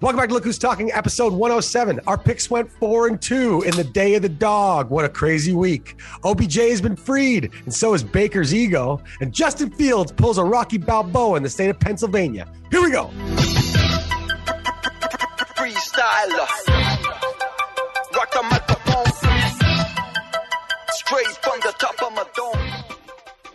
[0.00, 1.98] Welcome back to Look Who's Talking, episode 107.
[2.06, 4.90] Our picks went four and two in the day of the dog.
[4.90, 5.96] What a crazy week.
[6.22, 9.02] OBJ has been freed, and so is Baker's ego.
[9.20, 12.46] And Justin Fields pulls a Rocky Balboa in the state of Pennsylvania.
[12.70, 13.10] Here we go.
[15.56, 16.77] Freestyler.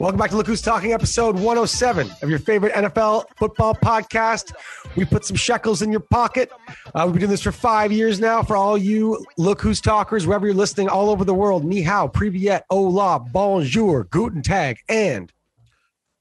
[0.04, 4.54] Welcome back to Look Who's Talking, episode 107 of your favorite NFL football podcast.
[4.98, 6.52] We put some shekels in your pocket.
[6.94, 8.44] Uh, we've been doing this for five years now.
[8.44, 12.10] For all you Look Who's Talkers, wherever you're listening all over the world, ni hao,
[12.10, 15.32] privyet, hola, bonjour, guten tag, and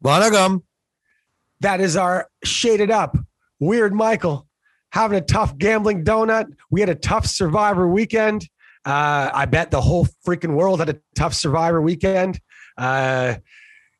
[0.00, 0.62] Bonagum.
[1.58, 3.18] that is our shaded up
[3.58, 4.46] weird Michael
[4.92, 6.46] having a tough gambling donut.
[6.70, 8.48] We had a tough Survivor weekend.
[8.84, 12.38] Uh, I bet the whole freaking world had a tough Survivor weekend.
[12.78, 13.34] Uh,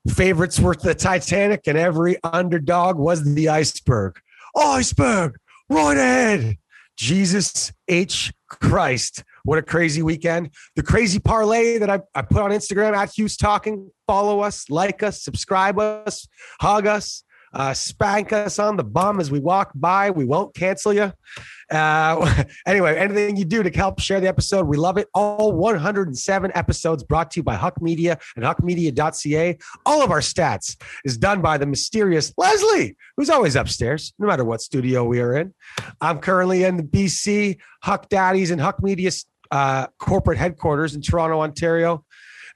[0.09, 4.19] favorites were the Titanic, and every underdog was the iceberg.
[4.56, 5.38] Iceberg,
[5.69, 6.59] right ahead.
[6.97, 8.33] Jesus H.
[8.48, 9.25] Christ.
[9.45, 10.50] What a crazy weekend.
[10.77, 13.91] The crazy parlay that I, I put on Instagram at Hughes Talking.
[14.06, 16.28] Follow us, like us, subscribe us,
[16.61, 20.11] hug us, uh, spank us on the bum as we walk by.
[20.11, 21.12] We won't cancel you.
[21.70, 25.08] Uh, anyway, anything you do to help share the episode, we love it.
[25.14, 29.58] All 107 episodes brought to you by Huck Media and huckmedia.ca.
[29.86, 34.45] All of our stats is done by the mysterious Leslie, who's always upstairs, no matter
[34.45, 35.55] what studio we are in.
[36.00, 39.11] I'm currently in the BC Huck Daddies and Huck Media
[39.50, 42.05] uh, corporate headquarters in Toronto, Ontario.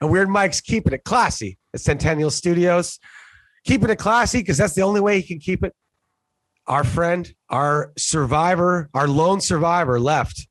[0.01, 2.99] And Weird Mike's keeping it classy at Centennial Studios.
[3.67, 5.73] Keeping it classy because that's the only way he can keep it
[6.67, 10.47] our friend, our survivor, our lone survivor left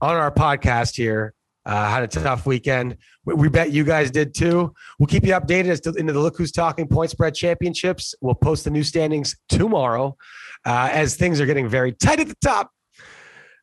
[0.00, 1.34] on our podcast here.
[1.66, 2.96] Uh, had a tough weekend.
[3.26, 4.72] We, we bet you guys did too.
[4.98, 8.14] We'll keep you updated as to into the Look Who's Talking Point Spread Championships.
[8.22, 10.16] We'll post the new standings tomorrow
[10.64, 12.70] uh, as things are getting very tight at the top.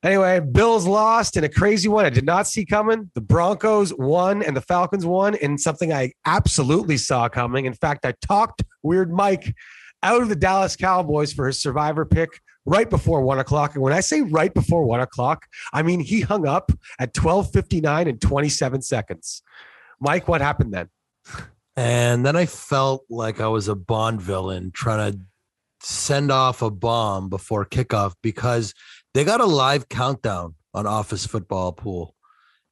[0.05, 2.05] Anyway, Bills lost in a crazy one.
[2.05, 3.09] I did not see coming.
[3.15, 7.65] The Broncos won and the Falcons won in something I absolutely saw coming.
[7.65, 9.55] In fact, I talked Weird Mike
[10.03, 13.73] out of the Dallas Cowboys for his survivor pick right before one o'clock.
[13.73, 18.07] And when I say right before one o'clock, I mean he hung up at 1259
[18.07, 19.41] and 27 seconds.
[19.99, 20.89] Mike, what happened then?
[21.75, 25.19] And then I felt like I was a Bond villain trying to
[25.81, 28.73] send off a bomb before kickoff because
[29.15, 32.13] they got a live countdown on Office Football Pool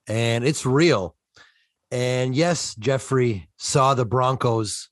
[0.08, 1.16] and it's real.
[1.90, 4.90] And yes, Jeffrey saw the Broncos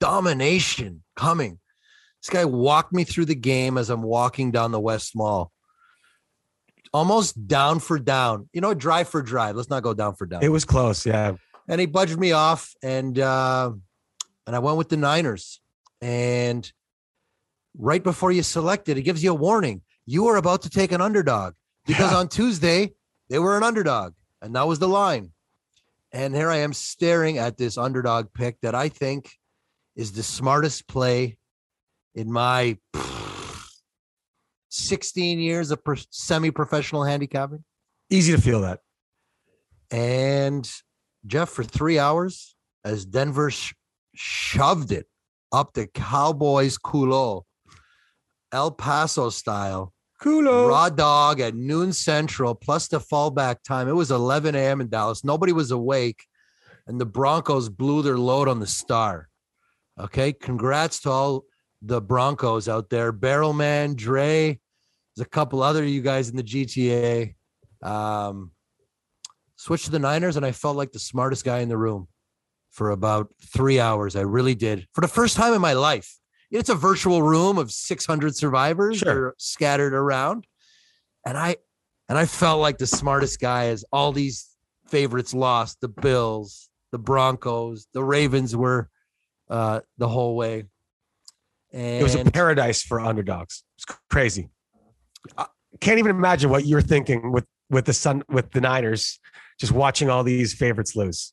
[0.00, 1.58] domination coming.
[2.22, 5.52] This guy walked me through the game as I'm walking down the West Mall.
[6.94, 8.48] Almost down for down.
[8.54, 9.54] You know, drive for drive.
[9.54, 10.42] Let's not go down for down.
[10.42, 11.04] It was close.
[11.04, 11.34] Yeah.
[11.68, 13.70] and he budged me off and uh
[14.46, 15.60] and I went with the Niners.
[16.00, 16.72] And
[17.76, 19.82] right before you select it, it gives you a warning.
[20.06, 21.54] You are about to take an underdog
[21.86, 22.18] because Yeah.
[22.18, 22.94] on Tuesday
[23.28, 25.32] they were an underdog and that was the line.
[26.12, 29.32] And here I am staring at this underdog pick that I think
[29.96, 31.38] is the smartest play
[32.14, 32.78] in my
[34.70, 35.80] 16 years of
[36.10, 37.64] semi-professional handicapping.
[38.10, 38.80] Easy to feel that.
[39.90, 40.68] And
[41.26, 43.74] Jeff, for three hours, as Denver sh-
[44.14, 45.06] shoved it
[45.52, 47.42] up the Cowboys' culo,
[48.52, 50.68] El Paso style, Cool.
[50.68, 53.88] raw dog at noon central, plus the fallback time.
[53.88, 54.80] It was 11 a.m.
[54.80, 55.24] in Dallas.
[55.24, 56.24] Nobody was awake,
[56.86, 59.28] and the Broncos blew their load on the star.
[59.98, 61.44] Okay, congrats to all
[61.82, 63.12] the Broncos out there.
[63.12, 64.58] Barrelman, Dre,
[65.16, 67.34] there's a couple other you guys in the GTA.
[67.82, 68.52] Um,
[69.56, 72.08] switched to the Niners, and I felt like the smartest guy in the room
[72.70, 74.16] for about three hours.
[74.16, 74.86] I really did.
[74.94, 76.18] For the first time in my life.
[76.50, 79.34] It's a virtual room of 600 survivors Sure.
[79.38, 80.46] scattered around.
[81.24, 81.56] And I
[82.08, 84.48] and I felt like the smartest guy as all these
[84.86, 85.80] favorites lost.
[85.80, 88.88] The Bills, the Broncos, the Ravens were
[89.50, 90.64] uh the whole way.
[91.72, 93.64] And It was a paradise for underdogs.
[93.76, 94.50] It's crazy.
[95.36, 95.46] I
[95.80, 99.18] can't even imagine what you're thinking with with the sun with the Niners,
[99.58, 101.32] just watching all these favorites lose.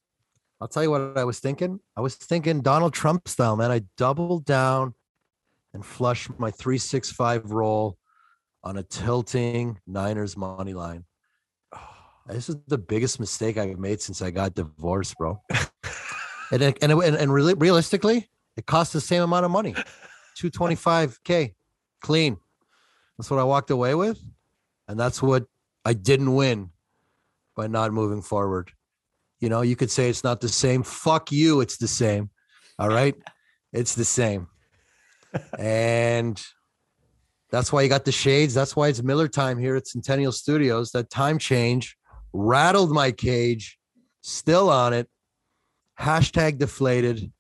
[0.59, 1.79] I'll tell you what I was thinking.
[1.95, 3.69] I was thinking Donald Trump style, man.
[3.69, 4.95] I doubled down
[5.73, 7.97] and flush my 365 roll
[8.63, 11.05] on a tilting Niners money line.
[12.25, 15.41] This is the biggest mistake I've made since I got divorced, bro.
[16.53, 19.75] and it, and, it, and and really, realistically, it cost the same amount of money,
[20.39, 21.53] 225k
[22.01, 22.37] clean.
[23.17, 24.21] That's what I walked away with,
[24.87, 25.47] and that's what
[25.83, 26.69] I didn't win
[27.57, 28.71] by not moving forward.
[29.41, 30.83] You know, you could say it's not the same.
[30.83, 32.29] Fuck you, it's the same.
[32.79, 33.15] All right,
[33.73, 34.47] it's the same.
[35.57, 36.41] And
[37.51, 38.53] That's why you got the shades.
[38.53, 40.91] That's why it's Miller time here at Centennial Studios.
[40.91, 41.95] That time change
[42.33, 43.77] rattled my cage.
[44.21, 45.07] Still on it.
[45.99, 47.31] Hashtag deflated.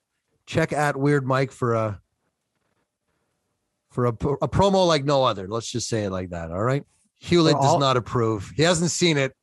[0.45, 1.99] Check at Weird Mike for a
[3.91, 5.47] for a, a promo like no other.
[5.47, 6.51] Let's just say it like that.
[6.51, 6.83] All right.
[7.19, 8.51] Hewlett all- does not approve.
[8.55, 9.33] He hasn't seen it,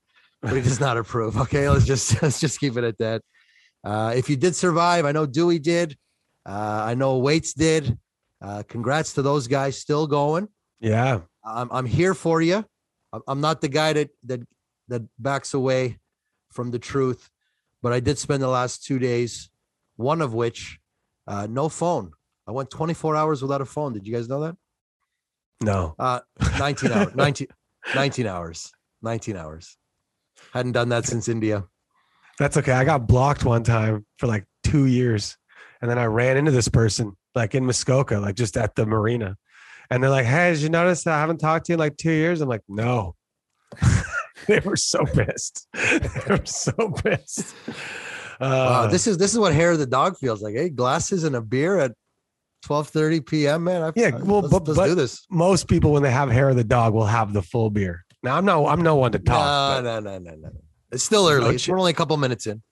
[0.43, 1.37] but he does not approve.
[1.37, 3.23] Okay, let's just let's just keep it at that.
[3.82, 5.97] Uh, if you did survive, I know Dewey did.
[6.47, 7.99] Uh, I know Waits did.
[8.42, 10.48] Uh, congrats to those guys still going.
[10.81, 11.20] Yeah.
[11.44, 12.64] I'm I'm here for you.
[13.26, 14.40] I'm, not the guy that that
[14.88, 15.98] that backs away
[16.52, 17.31] from the truth,
[17.82, 19.50] but I did spend the last two days,
[19.96, 20.78] one of which,
[21.26, 22.12] uh, no phone.
[22.46, 23.92] I went 24 hours without a phone.
[23.92, 24.56] Did you guys know that?
[25.60, 25.94] No.
[25.98, 26.20] Uh,
[26.58, 27.14] 19 hours.
[27.14, 27.46] 19,
[27.94, 28.72] 19 hours.
[29.02, 29.76] 19 hours.
[30.52, 31.64] Hadn't done that since India.
[32.38, 32.72] That's okay.
[32.72, 35.37] I got blocked one time for like two years.
[35.81, 39.37] And then I ran into this person like in Muskoka, like just at the marina.
[39.91, 41.97] And they're like, Hey, did you notice that I haven't talked to you in like
[41.97, 42.41] two years?
[42.41, 43.15] I'm like, No.
[44.47, 45.67] they were so pissed.
[45.75, 46.73] they were so
[47.03, 47.55] pissed.
[48.41, 50.55] Wow, Uh, this is this is what hair of the dog feels like.
[50.55, 51.93] Hey, glasses and a beer at
[52.67, 53.65] 12:30 p.m.
[53.65, 55.25] Man, I, Yeah, I- well, let's, but- let's but- do this.
[55.31, 58.05] most people, when they have hair of the dog, will have the full beer.
[58.23, 59.83] Now, I'm no, I'm no one to talk.
[59.83, 60.50] but no, no, no, no.
[60.93, 61.41] It's still early.
[61.43, 62.62] No It's- We're only a couple minutes in.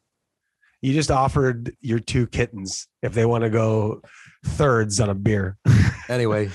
[0.80, 4.02] You just offered your two kittens if they want to go
[4.44, 5.56] thirds on a beer.
[6.08, 6.48] Anyway,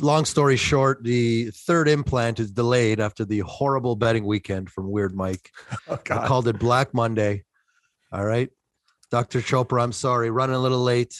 [0.00, 5.14] long story short, the third implant is delayed after the horrible betting weekend from Weird
[5.14, 5.50] Mike.
[5.88, 7.44] Oh, I called it Black Monday.
[8.10, 8.50] All right.
[9.12, 9.40] Dr.
[9.40, 11.14] Chopra, I'm sorry, running a little late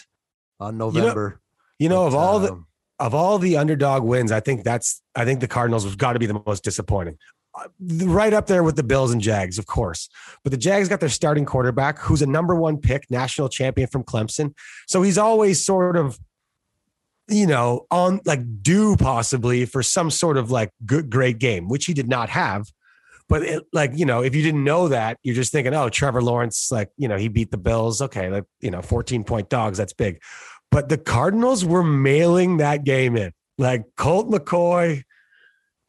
[0.59, 1.41] on November.
[1.79, 2.67] You know, of But, all the um,
[2.99, 6.19] of all the underdog wins, I think that's I think the Cardinals have got to
[6.19, 7.17] be the most disappointing.
[7.81, 10.09] Right up there with the Bills and Jags, of course.
[10.43, 14.05] But the Jags got their starting quarterback, who's a number one pick, national champion from
[14.05, 14.55] Clemson.
[14.87, 16.19] So he's always sort of,
[17.29, 21.87] you know, on like due possibly for some sort of like good, great game, which
[21.87, 22.71] he did not have.
[23.29, 26.21] But it, like, you know, if you didn't know that, you're just thinking, oh, Trevor
[26.21, 28.03] Lawrence, like, you know, he beat the Bills.
[28.03, 30.21] Okay, like, you know, 14 point dogs, that's big.
[30.71, 33.33] But the Cardinals were mailing that game in.
[33.57, 35.05] Like Colt McCoy,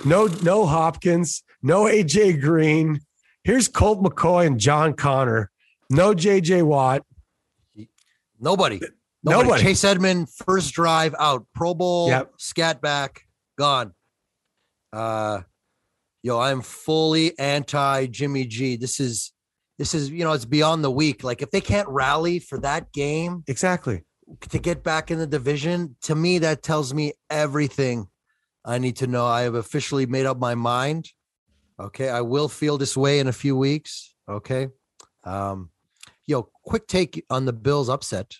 [0.06, 3.00] no, no Hopkins, no AJ Green.
[3.44, 5.50] Here's Colt McCoy and John Connor.
[5.90, 7.04] No JJ Watt.
[8.40, 8.80] nobody,
[9.24, 9.44] nobody.
[9.48, 9.64] Nobody.
[9.64, 12.34] Chase Edmond, first drive out, Pro Bowl, Yep.
[12.38, 13.22] scat back,
[13.58, 13.94] gone.
[14.94, 15.42] Uh,
[16.24, 18.76] yo, I'm fully anti Jimmy G.
[18.76, 19.32] This is,
[19.78, 21.24] this is, you know, it's beyond the week.
[21.24, 24.04] Like if they can't rally for that game, Exactly.
[24.50, 28.08] to get back in the division, to me, that tells me everything
[28.64, 29.26] I need to know.
[29.26, 31.10] I have officially made up my mind.
[31.82, 32.10] Okay.
[32.10, 34.14] I will feel this way in a few weeks.
[34.30, 34.68] Okay.
[35.24, 35.70] Um,
[36.26, 38.36] yo, quick take on the Bills upset.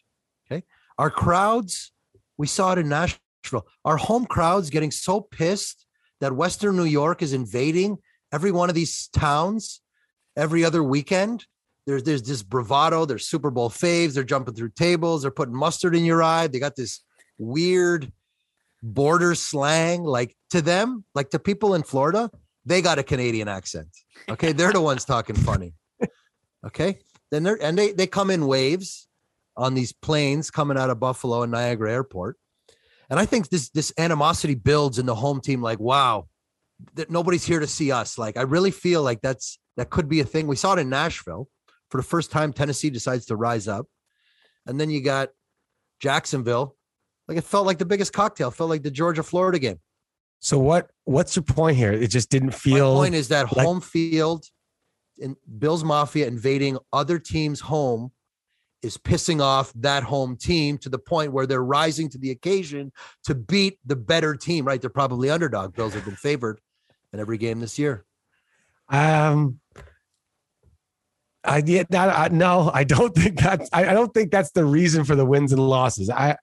[0.46, 0.64] Okay.
[0.98, 1.92] Our crowds,
[2.38, 3.66] we saw it in Nashville.
[3.84, 5.86] Our home crowds getting so pissed
[6.20, 7.98] that Western New York is invading
[8.32, 9.82] every one of these towns
[10.38, 11.46] every other weekend.
[11.88, 13.06] There's there's this bravado.
[13.06, 14.14] There's Super Bowl faves.
[14.14, 15.24] They're jumping through tables.
[15.24, 16.48] They're putting mustard in your eye.
[16.48, 17.02] They got this
[17.40, 18.12] weird
[18.84, 20.04] border slang.
[20.04, 22.30] Like to them, like to people in Florida,
[22.66, 23.88] they got a Canadian accent.
[24.30, 25.74] Okay, they're the ones talking funny.
[26.66, 27.00] Okay,
[27.32, 29.08] then they're and they they come in waves
[29.58, 32.38] on these planes coming out of Buffalo and Niagara Airport.
[33.10, 35.62] And I think this this animosity builds in the home team.
[35.62, 36.28] Like, wow,
[36.96, 38.18] that nobody's here to see us.
[38.18, 40.48] Like, I really feel like that's that could be a thing.
[40.48, 41.48] We saw it in Nashville
[41.90, 42.54] for the first time.
[42.54, 43.88] Tennessee decides to rise up,
[44.66, 45.30] and then you got
[46.00, 46.76] Jacksonville.
[47.28, 48.52] Like it felt like the biggest cocktail.
[48.52, 49.80] Felt like the Georgia Florida game.
[50.42, 51.94] So what what's your point here?
[51.94, 52.96] It just didn't feel.
[52.96, 54.46] My point is that like- home field
[55.22, 58.12] and Bills Mafia invading other teams' home
[58.82, 62.92] is pissing off that home team to the point where they're rising to the occasion
[63.24, 64.66] to beat the better team.
[64.66, 64.82] Right?
[64.82, 65.76] They're probably underdog.
[65.76, 66.60] Bills have been favored
[67.14, 68.04] in every game this year.
[68.90, 69.60] Um,
[71.44, 73.70] I yeah, that, I, no, I don't think that's.
[73.72, 76.10] I, I don't think that's the reason for the wins and losses.
[76.10, 76.38] I,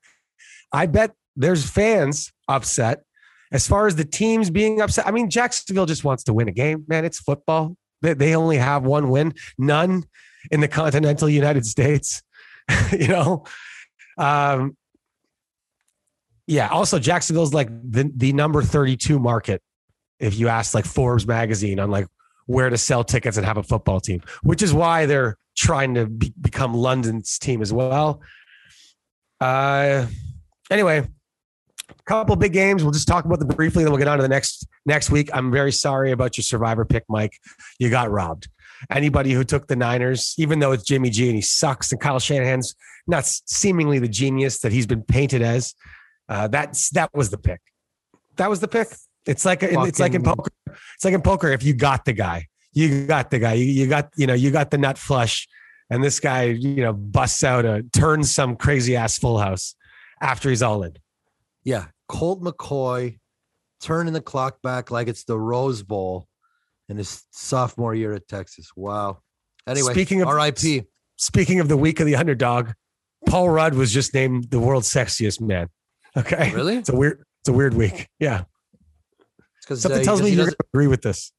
[0.73, 3.03] I bet there's fans upset.
[3.53, 6.53] As far as the teams being upset, I mean, Jacksonville just wants to win a
[6.53, 6.85] game.
[6.87, 7.77] Man, it's football.
[8.03, 10.05] They, they only have one win, none
[10.51, 12.23] in the continental United States.
[12.93, 13.45] you know,
[14.19, 14.77] um,
[16.47, 16.69] yeah.
[16.69, 19.63] Also, Jacksonville's like the the number thirty two market.
[20.21, 22.07] If you ask like Forbes magazine on like
[22.47, 26.07] where to sell tickets and have a football team, which is why they're trying to
[26.07, 28.23] be, become London's team as well.
[29.41, 30.07] Uh,
[30.71, 31.07] anyway,
[32.05, 32.83] couple big games.
[32.83, 35.31] We'll just talk about them briefly, then we'll get on to the next next week.
[35.33, 37.39] I'm very sorry about your survivor pick, Mike.
[37.79, 38.49] You got robbed.
[38.91, 42.21] Anybody who took the Niners, even though it's Jimmy G and he sucks, and Kyle
[42.21, 42.75] Shanahan's
[43.07, 45.75] not seemingly the genius that he's been painted as,
[46.29, 47.61] uh, that's that was the pick.
[48.37, 48.89] That was the pick.
[49.27, 50.51] It's like a, it's like in poker.
[50.67, 51.49] It's like in poker.
[51.49, 53.55] If you got the guy, you got the guy.
[53.55, 55.49] You, you got you know you got the nut flush,
[55.91, 59.75] and this guy you know busts out a turns some crazy ass full house
[60.21, 60.95] after he's all in.
[61.69, 63.19] Yeah, Colt McCoy
[63.83, 66.27] turning the clock back like it's the Rose Bowl
[66.89, 68.71] in his sophomore year at Texas.
[68.75, 69.19] Wow.
[69.67, 70.87] Anyway, Speaking of- RIP.
[71.17, 72.71] Speaking of the week of the underdog,
[73.27, 75.69] Paul Rudd was just named the world's sexiest man.
[76.17, 76.77] Okay, Really?
[76.79, 78.09] it's a weird it's a weird week.
[78.19, 78.45] Yeah,
[79.61, 81.33] Because something uh, tells me to agree with this.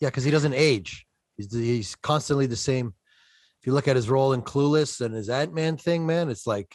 [0.00, 1.04] yeah, because he doesn't age.
[1.36, 2.94] He's he's constantly the same.
[3.60, 6.46] If you look at his role in Clueless and his Ant Man thing, man, it's
[6.46, 6.72] like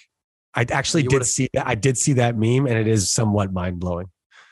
[0.57, 1.67] I actually You did see that.
[1.67, 4.07] I did see that meme, and it is somewhat mind blowing.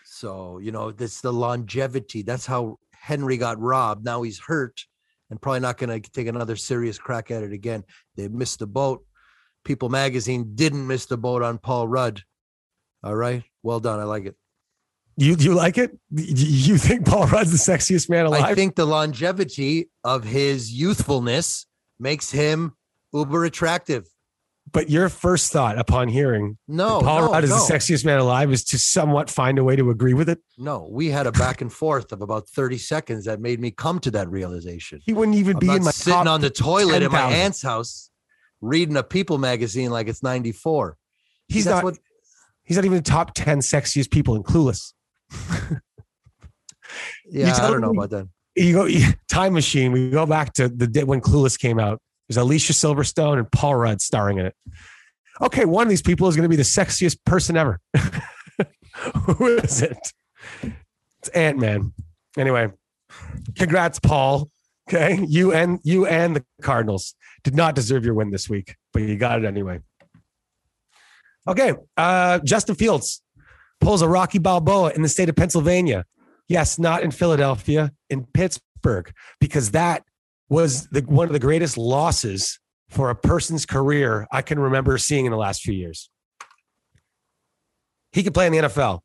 [0.05, 2.21] so you know that's the longevity.
[2.21, 4.05] That's how Henry got robbed.
[4.05, 4.85] Now he's hurt
[5.31, 7.83] and probably not going to take another serious crack at it again.
[8.15, 9.03] They missed the boat.
[9.63, 12.21] People Magazine didn't miss the boat on Paul Rudd.
[13.03, 13.99] All right, well done.
[13.99, 14.35] I like it.
[15.17, 15.97] You you like it?
[16.11, 18.43] You think Paul Rudd's the sexiest man alive?
[18.43, 21.65] I think the longevity of his youthfulness
[21.99, 22.73] makes him
[23.11, 24.05] uber attractive.
[24.71, 28.19] But your first thought upon hearing No, Paul no, Rudd is no, the sexiest man
[28.19, 30.39] alive is to somewhat find a way to agree with it.
[30.57, 30.87] no.
[30.91, 34.11] We had a back and forth of about 30 seconds that made me come to
[34.11, 34.99] that realization.
[35.05, 38.09] He wouldn't even I'm be in my sitting on the toilet at my aunt's house
[38.61, 40.97] reading a People magazine like it's 94.
[41.47, 41.83] He's not.
[41.83, 41.99] what-
[42.63, 44.93] he's not even the top ten sexiest people in Clueless.
[47.29, 48.27] Yeah, I don't know about that.
[48.55, 48.87] You go
[49.29, 49.91] time machine.
[49.91, 52.01] We go back to the day when Clueless came out.
[52.27, 54.55] There's Alicia Silverstone and Paul Rudd starring in it.
[55.41, 57.79] Okay, one of these people is going to be the sexiest person ever.
[59.25, 59.97] Who is it?
[61.19, 61.93] It's Ant Man.
[62.37, 62.69] Anyway,
[63.55, 64.49] congrats, Paul.
[64.87, 69.01] Okay, you and you and the Cardinals did not deserve your win this week, but
[69.01, 69.79] you got it anyway.
[71.47, 73.21] Okay, uh, Justin Fields
[73.81, 76.05] pulls a Rocky Balboa in the state of Pennsylvania.
[76.47, 80.03] Yes, not in Philadelphia, in Pittsburgh, because that
[80.49, 82.59] was the, one of the greatest losses
[82.89, 86.09] for a person's career I can remember seeing in the last few years.
[88.11, 89.01] He can play in the NFL.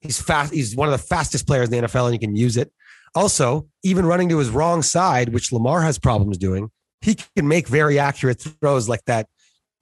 [0.00, 0.52] He's fast.
[0.52, 2.72] He's one of the fastest players in the NFL, and he can use it.
[3.14, 6.70] Also, even running to his wrong side, which Lamar has problems doing,
[7.00, 9.28] he can make very accurate throws like that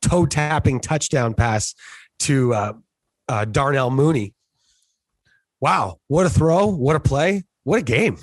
[0.02, 1.75] toe tapping touchdown pass
[2.21, 2.73] to uh,
[3.28, 4.35] uh, Darnell Mooney.
[5.61, 6.66] Wow, what a throw!
[6.66, 7.45] What a play!
[7.62, 8.19] What a game!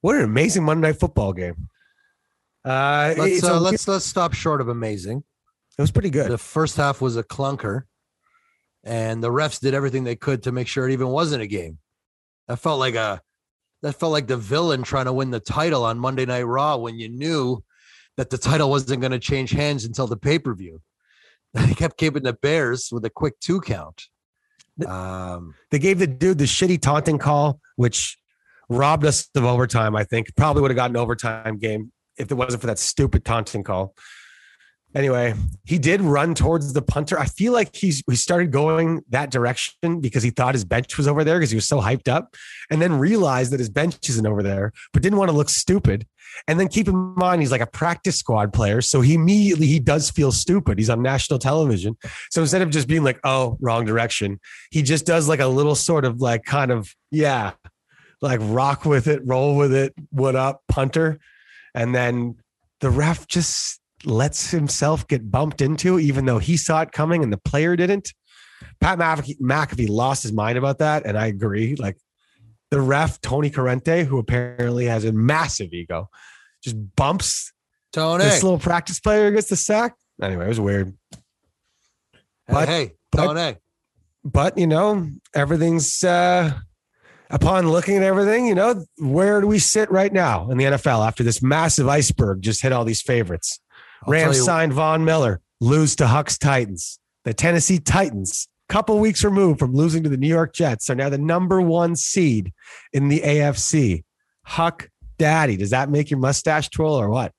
[0.00, 1.68] What an amazing Monday Night Football game!
[2.64, 5.24] Uh, Let's uh, a- let's let's stop short of amazing.
[5.78, 6.30] it was pretty good.
[6.30, 7.84] The first half was a clunker,
[8.84, 11.78] and the refs did everything they could to make sure it even wasn't a game.
[12.48, 13.22] That felt like a
[13.82, 16.98] that felt like the villain trying to win the title on Monday Night Raw when
[16.98, 17.64] you knew
[18.18, 20.80] that the title wasn't going to change hands until the pay per view.
[21.54, 24.04] They kept keeping the Bears with a quick two count.
[24.86, 28.18] Um, They gave the dude the shitty taunting call, which
[28.68, 29.96] robbed us of overtime.
[29.96, 31.90] I think probably would have gotten overtime game
[32.20, 33.94] if it wasn't for that stupid taunting call.
[34.92, 35.34] Anyway,
[35.64, 37.16] he did run towards the punter.
[37.16, 41.06] I feel like he's he started going that direction because he thought his bench was
[41.06, 42.34] over there because he was so hyped up,
[42.70, 46.08] and then realized that his bench isn't over there, but didn't want to look stupid.
[46.48, 49.78] And then keep in mind he's like a practice squad player, so he immediately he
[49.78, 50.78] does feel stupid.
[50.78, 51.96] He's on national television,
[52.30, 54.40] so instead of just being like, "Oh, wrong direction,"
[54.72, 57.52] he just does like a little sort of like kind of yeah,
[58.20, 61.20] like rock with it, roll with it, what up, punter,
[61.74, 62.36] and then
[62.80, 67.32] the ref just lets himself get bumped into, even though he saw it coming and
[67.32, 68.12] the player didn't.
[68.80, 71.74] Pat McAfee, McAfee lost his mind about that, and I agree.
[71.76, 71.96] Like
[72.70, 76.08] the ref Tony Corrente, who apparently has a massive ego,
[76.62, 77.52] just bumps
[77.92, 79.94] Tony, this little practice player gets the sack.
[80.22, 80.96] Anyway, it was weird.
[82.46, 83.56] but- hey, but- Tony.
[84.24, 86.52] but you know everything's uh
[87.30, 91.06] upon looking at everything you know where do we sit right now in the nfl
[91.06, 93.60] after this massive iceberg just hit all these favorites?
[94.06, 96.98] I'll rams signed von miller lose to huck's titans.
[97.24, 101.08] The tennessee titans couple weeks removed from losing to the new york jets are now
[101.08, 102.52] the number one seed
[102.92, 104.04] in the afc
[104.44, 107.32] huck daddy does that make your mustache twirl or what?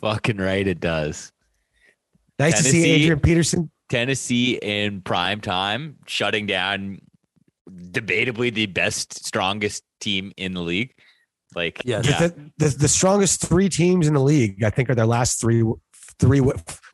[0.00, 1.32] Fucking right, it does.
[2.38, 3.70] nice to see adrian peterson.
[3.90, 7.00] Tennessee in prime time, shutting down
[7.92, 10.92] debatably the best, strongest team in the league.
[11.54, 12.06] Like, Yes.
[12.08, 15.40] yeah, the, the, the strongest three teams in the league, I think, are their last
[15.40, 15.64] three,
[16.20, 16.40] three,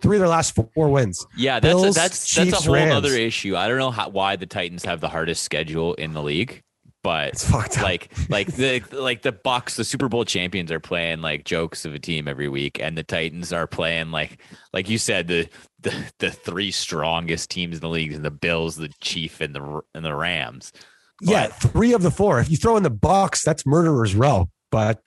[0.02, 1.24] three of their last four wins.
[1.36, 2.94] yeah, that's a, that's Chiefs, that's a whole Rams.
[2.94, 3.56] other issue.
[3.56, 6.62] I don't know how, why the Titans have the hardest schedule in the league,
[7.06, 7.84] but It's fucked up.
[7.84, 11.94] like like the like the Bucks, the Super Bowl champions are playing like jokes of
[11.94, 14.40] a team every week, and the Titans are playing like
[14.72, 15.48] like you said the
[15.82, 19.82] the the three strongest teams in the league, and the Bills, the Chief, and the
[19.94, 20.72] and the Rams.
[21.22, 22.40] Yeah, three of the four.
[22.40, 24.48] If you throw in the Bucks, that's murderer's row.
[24.72, 25.00] But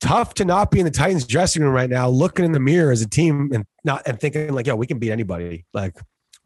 [0.00, 2.92] tough to not be in the Titans dressing room right now, looking in the mirror
[2.92, 5.66] as a team and not and thinking like, yo, we can beat anybody.
[5.74, 5.96] Like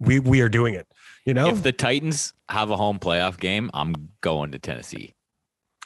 [0.00, 0.88] we we are doing it.
[1.24, 1.48] You know?
[1.48, 5.14] If the Titans have a home playoff game, I'm going to Tennessee.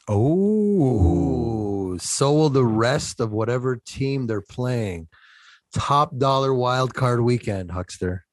[0.08, 5.08] oh, so will the rest of whatever team they're playing.
[5.72, 8.24] Top dollar wild card weekend, Huckster.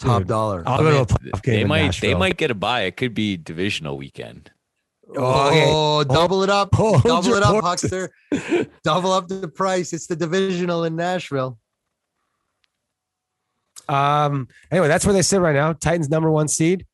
[0.00, 0.62] Top Dude, dollar.
[0.66, 1.54] I'll go to a playoff game.
[1.54, 2.82] They in might they might get a buy.
[2.82, 4.50] It could be divisional weekend.
[5.08, 6.14] Oh, oh Okay.
[6.14, 6.74] double it up.
[6.74, 7.90] Hold double it up, horses.
[7.90, 8.70] Huckster.
[8.84, 9.92] double up the price.
[9.92, 11.58] It's the divisional in Nashville.
[13.88, 14.48] Um.
[14.70, 15.72] Anyway, that's where they sit right now.
[15.72, 16.86] Titans number one seed.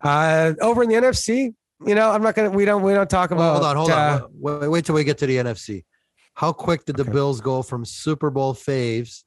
[0.00, 1.54] Uh, over in the NFC,
[1.86, 2.50] you know, I'm not gonna.
[2.50, 2.82] We don't.
[2.82, 3.52] We don't talk about.
[3.52, 4.30] hold on, hold uh, on.
[4.34, 5.84] Wait, wait, wait till we get to the NFC.
[6.34, 7.12] How quick did the Okay.
[7.12, 9.22] Bills go from Super Bowl faves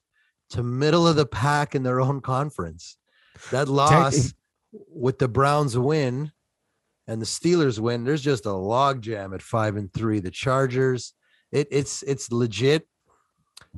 [0.51, 2.97] to middle of the pack in their own conference?
[3.51, 4.33] That loss
[4.89, 6.31] with the Browns win
[7.07, 10.19] and the Steelers win, there's just a logjam at five and three.
[10.19, 11.13] The Chargers,
[11.51, 12.87] it, it's it's legit.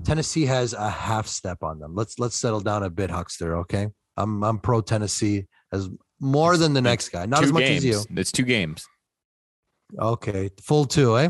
[0.03, 1.95] Tennessee has a half step on them.
[1.95, 3.57] Let's let's settle down a bit, Huckster.
[3.57, 3.87] Okay,
[4.17, 5.89] I'm I'm pro Tennessee as
[6.19, 7.85] more than the next guy, not two as much games.
[7.85, 8.17] as you.
[8.17, 8.85] It's two games.
[9.97, 11.29] Okay, full two, eh?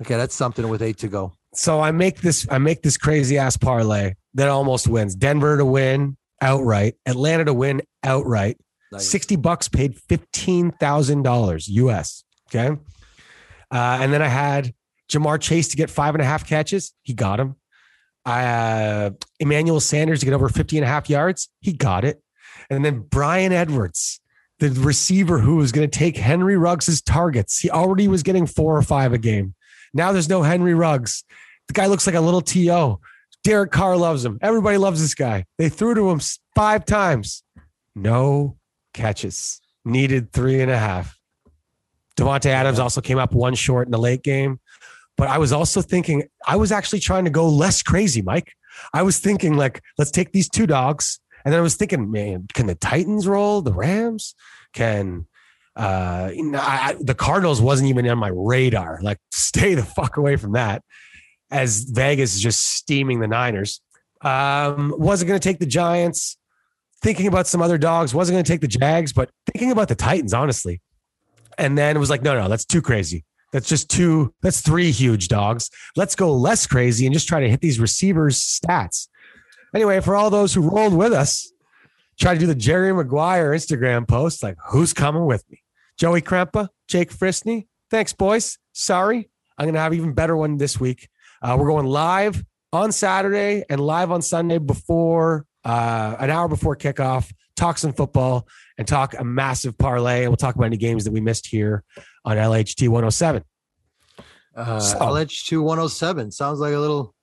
[0.00, 1.32] Okay, that's something with eight to go.
[1.54, 2.46] So I make this.
[2.50, 5.14] I make this crazy ass parlay that almost wins.
[5.14, 6.94] Denver to win outright.
[7.06, 8.58] Atlanta to win outright.
[8.90, 9.08] Nice.
[9.08, 12.24] 60 bucks paid $15,000 US.
[12.48, 12.76] Okay.
[13.70, 14.74] Uh, and then I had
[15.10, 16.92] Ja'Marr Chase to get five and a half catches.
[17.02, 17.56] He got him.
[18.24, 19.10] Uh,
[19.40, 21.48] Emmanuel Sanders to get over 50 and a half yards.
[21.60, 22.22] He got it.
[22.70, 24.20] And then Bryan Edwards,
[24.58, 27.58] the receiver who was going to take Henry Ruggs' targets.
[27.58, 29.54] He already was getting four or five a game.
[29.92, 31.24] Now there's no Henry Ruggs.
[31.68, 33.00] The guy looks like a little TO.
[33.44, 34.38] Derek Carr loves him.
[34.40, 35.46] Everybody loves this guy.
[35.58, 36.20] They threw to him
[36.54, 37.42] five times.
[37.94, 38.56] No
[38.94, 39.60] catches.
[39.84, 41.18] Needed three and a half.
[42.16, 44.60] Davante Adams also came up one short in the late game.
[45.16, 48.52] But I was also thinking, I was actually trying to go less crazy, Mike.
[48.92, 51.20] I was thinking, like, let's take these two dogs.
[51.44, 53.62] And then I was thinking, man, can the Titans roll?
[53.62, 54.34] The Rams?
[54.72, 55.26] Can
[55.74, 59.00] uh I, the Cardinals wasn't even on my radar.
[59.02, 60.82] Like, stay the fuck away from that.
[61.50, 63.80] As Vegas is just steaming the Niners.
[64.22, 66.38] Um, wasn't going to take the Giants.
[67.02, 68.14] Thinking about some other dogs.
[68.14, 70.80] Wasn't going to take the Jags, but thinking about the Titans, honestly.
[71.58, 73.24] And then it was like, no, no, that's too crazy.
[73.52, 74.34] That's just two.
[74.40, 75.70] That's three huge dogs.
[75.94, 79.08] Let's go less crazy and just try to hit these receivers' stats.
[79.74, 81.52] Anyway, for all those who rolled with us,
[82.18, 85.62] try to do the Jerry Maguire Instagram post like, who's coming with me?
[85.98, 87.66] Joey Krempa, Jake Frisney.
[87.90, 88.58] Thanks, boys.
[88.72, 89.28] Sorry.
[89.58, 91.08] I'm going to have even better one this week.
[91.42, 96.74] Uh, we're going live on Saturday and live on Sunday before uh, an hour before
[96.74, 97.30] kickoff.
[97.54, 100.22] Talk some football and talk a massive parlay.
[100.22, 101.84] And we'll talk about any games that we missed here
[102.24, 103.42] on LHT 107.
[104.54, 107.14] Uh, So- LH2 107 sounds like a little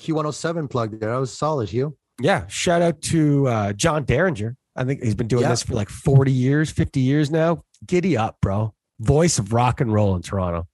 [0.00, 1.10] Q107 plug there.
[1.12, 1.96] That was solid, Hugh.
[2.20, 2.46] Yeah.
[2.46, 4.56] Shout out to uh, John Derringer.
[4.76, 5.48] I think he's been doing Yeah.
[5.50, 7.62] this for like 40 years, 50 years now.
[7.86, 8.74] Giddy up, bro.
[9.00, 10.66] Voice of rock and roll in Toronto.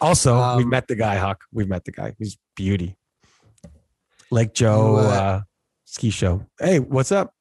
[0.00, 1.42] Also, we've Um, met the guy, Huck.
[1.52, 2.14] We've met the guy.
[2.18, 2.96] He's beauty.
[4.30, 5.40] Lake Joe uh, uh,
[5.84, 6.46] ski show.
[6.58, 7.34] Hey, what's up?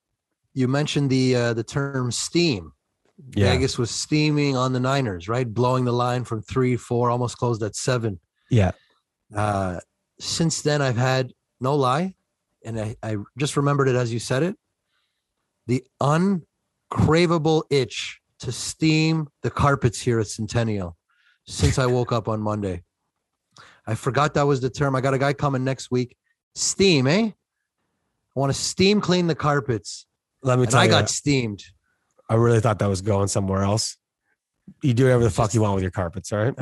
[0.54, 2.72] You mentioned the uh, the term steam.
[3.36, 3.52] Yeah.
[3.52, 5.52] Vegas was steaming on the Niners, right?
[5.52, 8.20] Blowing the line from three, four, almost closed at seven.
[8.50, 8.72] Yeah.
[9.36, 9.80] Uh,
[10.20, 12.16] since then, I've had no lie,
[12.64, 14.56] and I, I just remembered it as you said it.
[15.68, 20.98] The uncraveable itch to steam the carpets here at Centennial
[21.46, 22.84] since I woke up on Monday.
[23.86, 24.96] I forgot that was the term.
[24.96, 26.16] I got a guy coming next week.
[26.56, 27.32] Steam, eh?
[27.32, 30.06] I want to steam clean the carpets.
[30.42, 31.64] Let me And tell I you, got steamed.
[32.30, 33.98] I really thought that was going somewhere else.
[34.84, 36.54] You do whatever the fuck you want with your carpets, all right?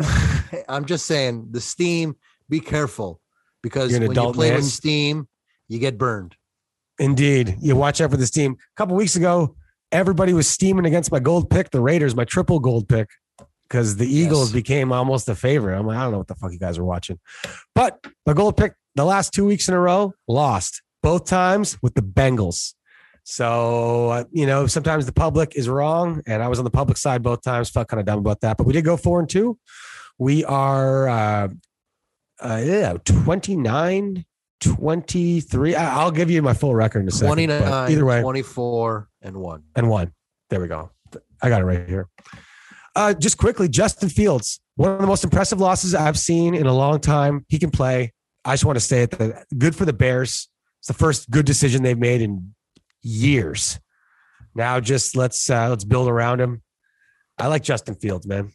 [0.70, 2.16] I'm just saying the steam,
[2.50, 3.20] be careful
[3.62, 4.56] because when you play man.
[4.58, 5.28] with steam,
[5.68, 6.36] you get burned.
[7.00, 7.58] Indeed.
[7.62, 8.54] You watch out for this team.
[8.54, 9.56] A couple weeks ago,
[9.92, 13.10] everybody was steaming against my gold pick, the Raiders, my triple gold pick,
[13.68, 14.54] because the Eagles Yes.
[14.54, 15.78] became almost a favorite.
[15.78, 17.20] I'm like, I don't know what the fuck you guys are watching.
[17.76, 21.94] But my gold pick the last two weeks in a row, lost both times with
[21.94, 22.74] the Bengals.
[23.30, 26.22] So, uh, you know, sometimes the public is wrong.
[26.26, 27.70] And I was on the public side both times.
[27.70, 28.56] Felt kind of dumb about that.
[28.56, 29.60] But we did go four and two.
[30.18, 31.50] We are, uh,
[32.40, 34.24] uh, yeah, 29,
[34.62, 35.76] 23.
[35.76, 37.28] I- I'll give you my full record in a second.
[37.28, 39.64] 29, Either way, 24, and one.
[39.76, 40.14] and one.
[40.50, 40.92] There we go.
[41.42, 42.08] I got it right here.
[42.96, 46.74] Uh, just quickly, Justin Fields, one of the most impressive losses I've seen in a
[46.74, 47.46] long time.
[47.50, 48.14] He can play.
[48.46, 49.14] I just want to say it.
[49.58, 50.48] Good for the Bears.
[50.80, 52.54] It's the first good decision they've made in
[53.02, 53.80] years.
[54.56, 56.62] Now, just let's uh, let's build around him.
[57.38, 58.52] I like Justin Fields, man.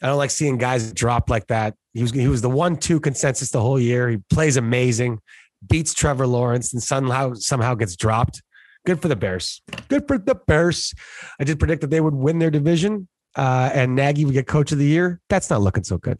[0.00, 1.74] I don't like seeing guys drop like that.
[1.92, 4.08] He was he was the one two consensus the whole year.
[4.08, 5.20] He plays amazing,
[5.68, 8.42] beats Trevor Lawrence, and somehow somehow gets dropped.
[8.84, 9.62] Good for the Bears.
[9.88, 10.92] Good for the Bears.
[11.38, 14.72] I did predict that they would win their division, uh, and Nagy would get Coach
[14.72, 15.20] of the Year.
[15.28, 16.18] That's not looking so good.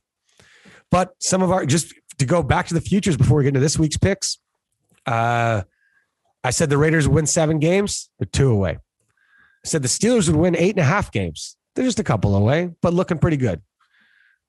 [0.91, 3.61] But some of our just to go back to the futures before we get into
[3.61, 4.39] this week's picks.
[5.07, 5.63] Uh,
[6.45, 8.11] I said the Raiders would win seven games.
[8.19, 8.79] They're two away.
[9.65, 11.57] I said the Steelers would win eight and a half games.
[11.75, 13.63] They're just a couple away, but looking pretty good.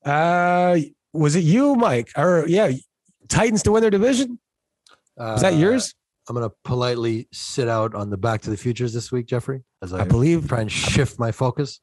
[0.04, 0.78] Uh,
[1.14, 2.10] was it you, Mike?
[2.18, 2.72] Or yeah,
[3.30, 4.40] Titans to win their division?
[5.20, 5.94] Is that Uh, yours?
[6.28, 9.94] I'm gonna politely sit out on the Back to the Futures this week, Jeffrey, as
[9.94, 11.80] I, I believe try and shift my focus.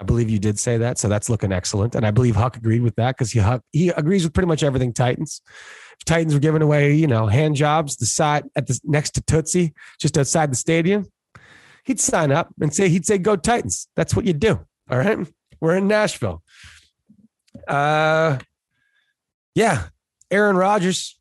[0.00, 1.94] I believe you did say that, so that's looking excellent.
[1.96, 4.62] And I believe Huck agreed with that because he Huck, he agrees with pretty much
[4.62, 5.40] everything Titans.
[6.06, 9.74] Titans were giving away, you know, hand jobs the side at the next to Tootsie,
[9.98, 11.06] just outside the stadium.
[11.84, 13.88] He'd sign up and say he'd say go Titans.
[13.96, 14.60] That's what you do.
[14.90, 15.26] All right,
[15.60, 16.42] we're in Nashville.
[17.66, 18.38] Uh,
[19.54, 19.88] yeah,
[20.30, 21.18] Aaron Rodgers.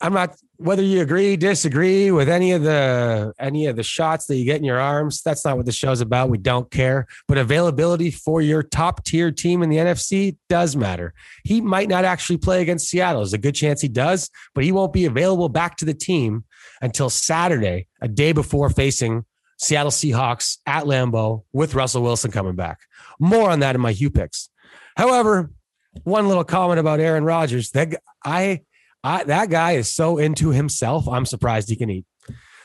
[0.00, 4.36] I'm not whether you agree, disagree with any of the any of the shots that
[4.36, 5.22] you get in your arms.
[5.22, 6.28] That's not what the show's about.
[6.28, 7.06] We don't care.
[7.26, 11.14] But availability for your top tier team in the NFC does matter.
[11.44, 13.22] He might not actually play against Seattle.
[13.22, 16.44] There's a good chance he does, but he won't be available back to the team
[16.82, 19.24] until Saturday, a day before facing
[19.58, 22.80] Seattle Seahawks at Lambeau with Russell Wilson coming back.
[23.18, 24.50] More on that in my Hugh picks.
[24.96, 25.50] However,
[26.04, 27.70] one little comment about Aaron Rodgers.
[27.70, 28.62] That I,
[29.02, 31.08] I that guy is so into himself.
[31.08, 32.04] I'm surprised he can eat.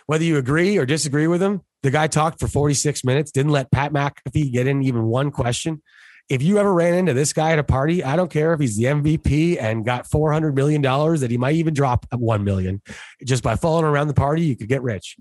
[0.08, 3.72] Whether you agree or disagree with him, the guy talked for 46 minutes, didn't let
[3.72, 5.82] Pat McAfee get in even one question.
[6.28, 8.78] If you ever ran into this guy at a party, I don't care if he's
[8.78, 12.82] the MVP and got 400 million dollars that he might even drop at 1 million.
[13.24, 15.18] Just by following around the party, you could get rich.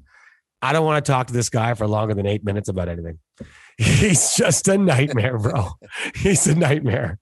[0.65, 3.19] I don't want to talk to this guy for longer than 8 minutes about anything.
[3.77, 5.73] He's just a nightmare, bro.
[6.15, 7.19] He's a nightmare.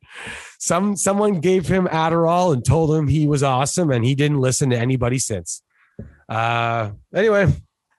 [0.61, 4.71] Some someone gave him Adderall and told him he was awesome, and he didn't listen
[4.71, 5.63] to anybody since.
[6.29, 7.53] Uh, anyway,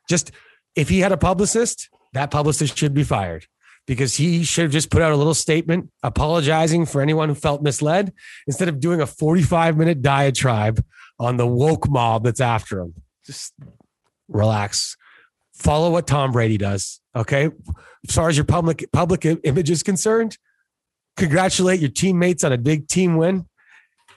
[0.08, 0.32] just
[0.76, 3.48] if he had a publicist, that publicist should be fired
[3.86, 7.62] because he should have just put out a little statement apologizing for anyone who felt
[7.62, 8.14] misled
[8.48, 10.82] instead of doing a 45 minute diatribe
[11.20, 12.94] on the woke mob that's after him.
[13.26, 13.54] Just
[14.30, 14.96] relax.
[15.54, 17.00] Follow what Tom Brady does.
[17.16, 17.50] Okay.
[18.08, 20.38] As far as your public public image is concerned,
[21.16, 23.48] congratulate your teammates on a big team win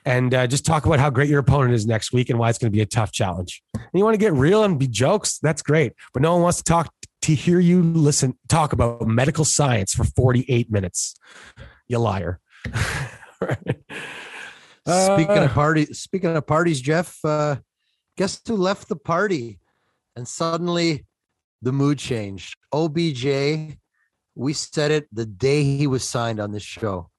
[0.06, 2.58] and uh, just talk about how great your opponent is next week and why it's
[2.58, 3.62] going to be a tough challenge.
[3.74, 5.92] And you want to get real and be jokes, that's great.
[6.14, 10.04] But no one wants to talk to hear you listen talk about medical science for
[10.04, 11.16] 48 minutes.
[11.88, 12.40] You liar.
[14.86, 17.56] speaking Uh, of party, speaking of parties, Jeff, uh,
[18.16, 19.58] guess who left the party?
[20.14, 21.04] And suddenly
[21.66, 22.56] the mood changed.
[22.72, 23.76] OBJ,
[24.36, 27.10] we said it the day he was signed on this show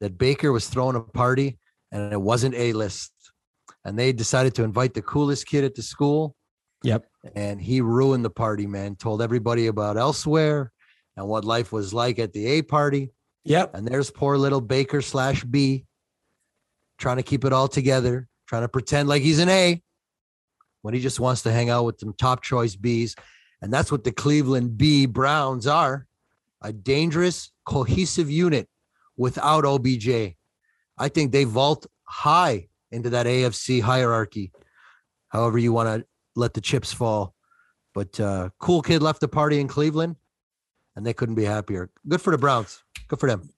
[0.00, 1.58] that Baker was throwing a party
[1.90, 3.10] and it wasn't A list.
[3.86, 6.36] And they decided to invite the coolest kid at the school.
[6.82, 7.06] Yep.
[7.34, 8.96] And he ruined the party, man.
[8.96, 10.72] Told everybody about elsewhere
[11.16, 13.08] and what life was like at the A party.
[13.44, 13.74] Yep.
[13.74, 15.86] And there's poor little Baker slash B
[16.98, 19.82] trying to keep it all together, trying to pretend like he's an A
[20.82, 23.14] when he just wants to hang out with some top choice Bs.
[23.62, 26.06] And that's what the Cleveland B Browns are
[26.62, 28.68] a dangerous, cohesive unit
[29.16, 30.34] without OBJ.
[30.98, 34.52] I think they vault high into that AFC hierarchy,
[35.28, 37.34] however you want to let the chips fall.
[37.94, 40.16] But uh, cool kid left the party in Cleveland
[40.96, 41.90] and they couldn't be happier.
[42.06, 42.82] Good for the Browns.
[43.08, 43.50] Good for them.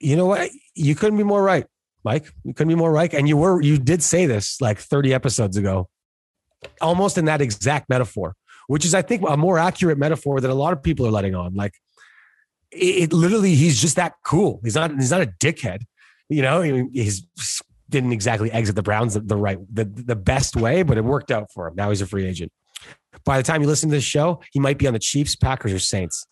[0.00, 0.50] You know what?
[0.74, 1.66] You couldn't be more right,
[2.04, 2.32] Mike.
[2.44, 3.12] You couldn't be more right.
[3.12, 5.88] And you were, you did say this like 30 episodes ago,
[6.80, 10.54] almost in that exact metaphor, which is, I think, a more accurate metaphor that a
[10.54, 11.54] lot of people are letting on.
[11.54, 11.74] Like,
[12.70, 14.60] it, it literally, he's just that cool.
[14.64, 15.82] He's not, he's not a dickhead.
[16.28, 17.26] You know, he, he's
[17.90, 21.30] didn't exactly exit the Browns the, the right, the, the best way, but it worked
[21.30, 21.74] out for him.
[21.76, 22.50] Now he's a free agent.
[23.24, 25.72] By the time you listen to this show, he might be on the Chiefs, Packers,
[25.72, 26.26] or Saints.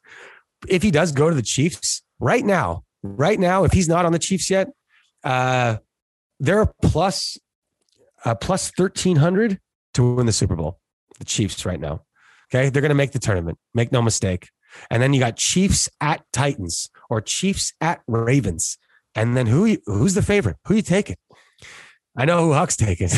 [0.66, 4.12] If he does go to the Chiefs right now, right now, if he's not on
[4.12, 4.68] the Chiefs yet,
[5.24, 5.76] uh,
[6.40, 7.38] they're plus
[8.24, 9.60] uh, plus thirteen hundred
[9.94, 10.80] to win the Super Bowl.
[11.18, 12.02] The Chiefs right now.
[12.52, 13.58] Okay, they're going to make the tournament.
[13.72, 14.50] Make no mistake.
[14.90, 18.78] And then you got Chiefs at Titans or Chiefs at Ravens.
[19.14, 20.56] And then who who's the favorite?
[20.66, 21.16] Who you taking?
[22.16, 23.08] I know who Huck's taking,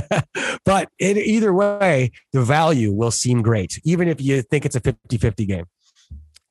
[0.64, 4.80] but in either way, the value will seem great, even if you think it's a
[4.80, 5.66] 50 50 game.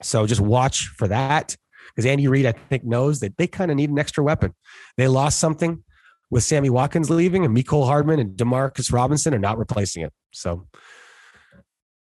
[0.04, 1.56] So just watch for that
[1.88, 4.54] because Andy Reid, I think, knows that they kind of need an extra weapon.
[4.98, 5.84] They lost something
[6.30, 10.14] with Sammy Watkins leaving, and Mecole Hardman and Demarcus Robinson are not replacing it.
[10.32, 10.68] So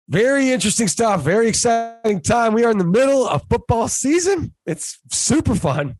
[0.08, 1.22] Very interesting stuff.
[1.22, 2.54] Very exciting time.
[2.54, 4.54] We are in the middle of football season.
[4.64, 5.96] It's super fun.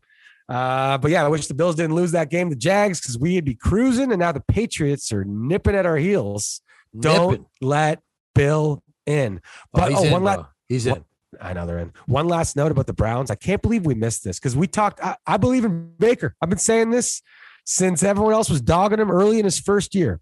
[0.49, 3.45] Uh, but yeah, I wish the Bills didn't lose that game, the Jags, because we'd
[3.45, 6.61] be cruising, and now the Patriots are nipping at our heels.
[6.99, 8.01] Don't let
[8.33, 9.41] Bill in.
[9.71, 11.05] But he's oh, in, one last, he's in.
[11.39, 11.93] I know they're in.
[12.07, 13.29] One last note about the Browns.
[13.29, 14.99] I can't believe we missed this because we talked.
[15.03, 16.35] I, I believe in Baker.
[16.41, 17.21] I've been saying this
[17.63, 20.19] since everyone else was dogging him early in his first year.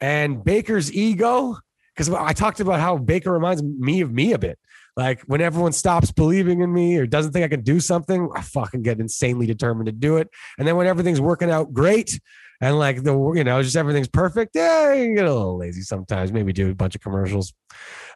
[0.00, 1.56] And Baker's ego,
[1.94, 4.58] because I talked about how Baker reminds me of me a bit.
[4.96, 8.42] Like when everyone stops believing in me or doesn't think I can do something, I
[8.42, 10.28] fucking get insanely determined to do it.
[10.58, 12.20] And then when everything's working out great
[12.60, 16.32] and like the you know just everything's perfect, yeah, you get a little lazy sometimes.
[16.32, 17.52] Maybe do a bunch of commercials.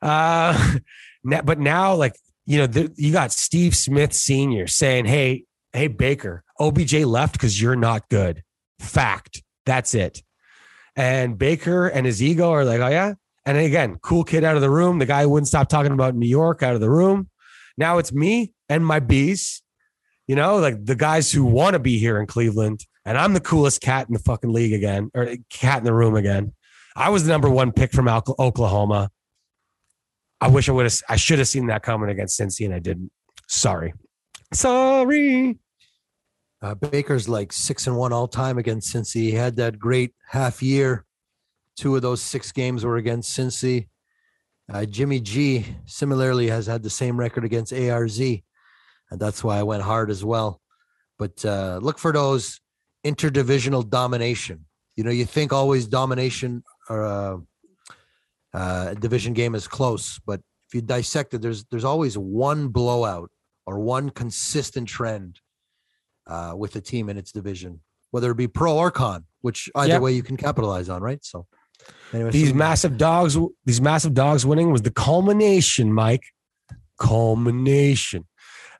[0.00, 0.76] Uh,
[1.24, 2.14] but now like
[2.46, 7.60] you know the, you got Steve Smith Senior saying, "Hey, hey Baker, OBJ left because
[7.60, 8.42] you're not good.
[8.78, 9.42] Fact.
[9.66, 10.22] That's it."
[10.94, 13.14] And Baker and his ego are like, "Oh yeah."
[13.48, 14.98] And again, cool kid out of the room.
[14.98, 17.30] The guy who wouldn't stop talking about New York out of the room.
[17.78, 19.62] Now it's me and my bees.
[20.26, 23.40] You know, like the guys who want to be here in Cleveland, and I'm the
[23.40, 26.52] coolest cat in the fucking league again, or cat in the room again.
[26.94, 29.08] I was the number one pick from Oklahoma.
[30.42, 31.00] I wish I would have.
[31.08, 33.10] I should have seen that coming against Cincy, and I didn't.
[33.46, 33.94] Sorry,
[34.52, 35.58] sorry.
[36.60, 39.22] Uh, Baker's like six and one all time against Cincy.
[39.22, 41.06] He had that great half year.
[41.78, 43.88] Two of those six games were against Cincy.
[44.72, 48.42] Uh, Jimmy G similarly has had the same record against ARZ,
[49.10, 50.60] and that's why I went hard as well.
[51.18, 52.60] But uh, look for those
[53.04, 54.66] interdivisional domination.
[54.96, 57.36] You know, you think always domination or uh,
[58.52, 63.30] uh, division game is close, but if you dissect it, there's there's always one blowout
[63.66, 65.40] or one consistent trend
[66.26, 69.94] uh, with a team in its division, whether it be pro or con, which either
[69.94, 70.02] Yep.
[70.02, 71.24] way you can capitalize on, right?
[71.24, 71.46] So,
[72.12, 76.24] anyway, These so- massive dogs, these massive dogs winning was the culmination, Mike.
[76.98, 78.26] Culmination.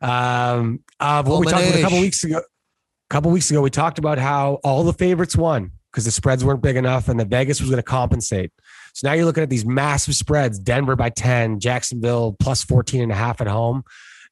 [0.01, 2.39] Um, of what we talked about a couple weeks ago.
[2.39, 6.45] A couple weeks ago, we talked about how all the favorites won because the spreads
[6.45, 8.53] weren't big enough and the Vegas was going to compensate.
[8.93, 13.13] So now you're looking at these massive spreads Denver by 10, Jacksonville plus 14 and
[13.13, 13.83] a half at home.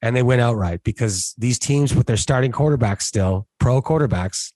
[0.01, 4.53] And they win outright because these teams with their starting quarterbacks still, pro quarterbacks,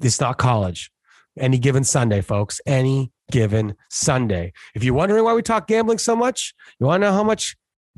[0.00, 0.90] it's not college.
[1.38, 2.60] Any given Sunday, folks.
[2.66, 4.52] Any given Sunday.
[4.74, 7.56] If you're wondering why we talk gambling so much, you want to know how much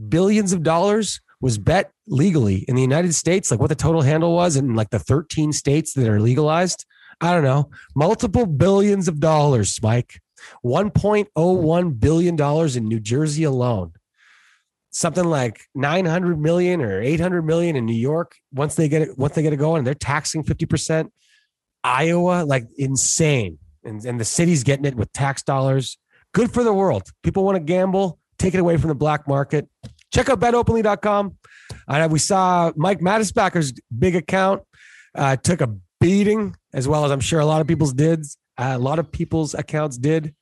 [0.09, 4.35] billions of dollars was bet legally in the United States, like what the total handle
[4.35, 6.85] was in like the 13 states that are legalized?
[7.21, 7.71] I don't know.
[7.95, 10.21] Multiple billions of dollars, Mike.
[10.65, 13.93] $1.01 billion in New Jersey alone.
[14.91, 18.37] Something like 900 million or 800 million in New York.
[18.53, 21.11] Once they get it, once they get it going, they're taxing 50%.
[21.85, 23.59] Iowa, like insane.
[23.85, 25.97] And, and the city's getting it with tax dollars.
[26.33, 27.11] Good for the world.
[27.23, 29.69] People want to gamble, take it away from the black market.
[30.13, 31.37] Check out betopenly.com.
[31.89, 34.63] Uh, we saw Mike Mattisbacker's big account
[35.15, 38.25] uh, took a beating, as well as I'm sure a lot of people's did.
[38.57, 40.35] Uh, a lot of people's accounts did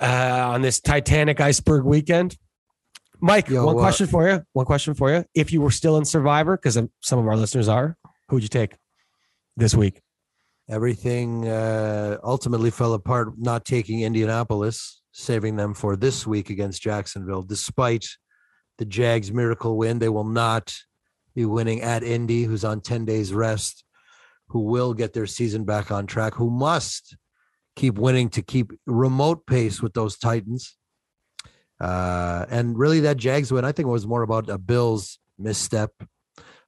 [0.00, 2.36] uh, on this Titanic iceberg weekend.
[3.20, 4.42] Mike, Yo, one uh, question for you.
[4.52, 5.24] One question for you.
[5.34, 7.96] If you were still in Survivor, because some of our listeners are,
[8.28, 8.74] who would you take
[9.56, 10.00] this week?
[10.68, 17.42] Everything uh, ultimately fell apart, not taking Indianapolis, saving them for this week against Jacksonville.
[17.42, 18.06] Despite
[18.78, 20.74] the Jags' miracle win, they will not
[21.34, 23.84] be winning at Indy, who's on 10 days rest,
[24.48, 27.16] who will get their season back on track, who must
[27.76, 30.76] keep winning to keep remote pace with those Titans.
[31.80, 35.90] Uh, and really, that Jags win, I think, was more about a Bills misstep.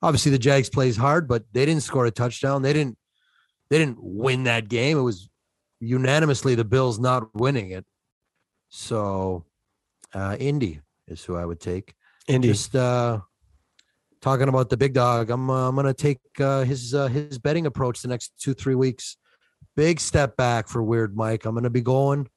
[0.03, 2.63] Obviously, the Jags plays hard, but they didn't score a touchdown.
[2.63, 2.99] They didn't
[3.71, 4.99] they didn't win that game.
[4.99, 5.29] It was
[5.81, 7.85] unanimously the Bills not winning it.
[8.69, 9.45] So,
[10.13, 11.95] uh, Indy is who I would take.
[12.29, 12.49] Indy.
[12.49, 13.21] Just uh,
[14.21, 15.31] talking about the big dog.
[15.31, 18.75] I'm uh, I'm gonna take uh, his uh, his betting approach the next two three
[18.75, 19.17] weeks.
[19.77, 21.45] Big step back for Weird Mike.
[21.45, 22.29] I'm gonna be going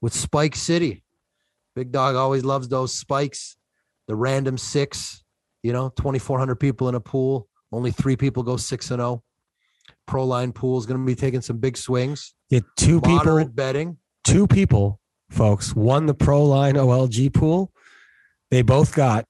[0.00, 1.04] with Spike City.
[1.74, 3.56] Big dog always loves those spikes.
[4.08, 5.22] The random six.
[5.62, 7.46] You know, 2,400 people in a pool.
[7.70, 9.22] Only three people go six and zero.
[10.06, 12.34] Pro line pool is going to be taking some big swings.
[12.48, 13.98] Yeah, two people Moderate betting.
[14.24, 15.00] two people,
[15.30, 17.72] folks, won the Pro Line OLG pool.
[18.50, 19.24] They both got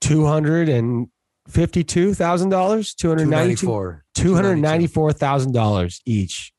[0.00, 1.08] two hundred and
[1.48, 4.04] fifty-two thousand dollars, two hundred ninety-two, 294.
[4.14, 6.52] two hundred ninety-four thousand dollars each.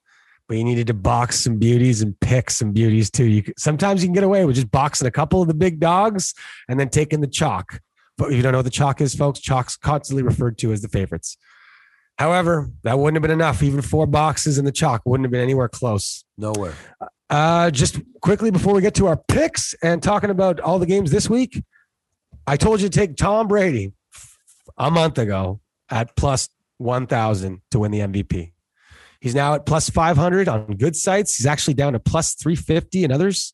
[0.48, 3.26] But you needed to box some beauties and pick some beauties too.
[3.26, 5.80] You could, sometimes you can get away with just boxing a couple of the big
[5.80, 6.34] dogs
[6.68, 7.82] and then taking the chalk.
[8.18, 10.82] But if you don't know what the chalk is, folks, chalk's constantly referred to as
[10.82, 11.38] the favorites.
[12.20, 13.64] However, that wouldn't have been enough.
[13.64, 16.26] Even four boxes in the chalk wouldn't have been anywhere close.
[16.38, 16.74] Nowhere.
[17.30, 21.12] Uh, just quickly before we get to our picks and talking about all the games
[21.12, 21.64] this week,
[22.46, 23.94] I told you to take Tom Brady
[24.78, 28.52] a month ago at plus 1,000 to win the MVP.
[29.22, 31.38] He's now at plus 500 on good sites.
[31.38, 33.54] He's actually down to plus 350 in others.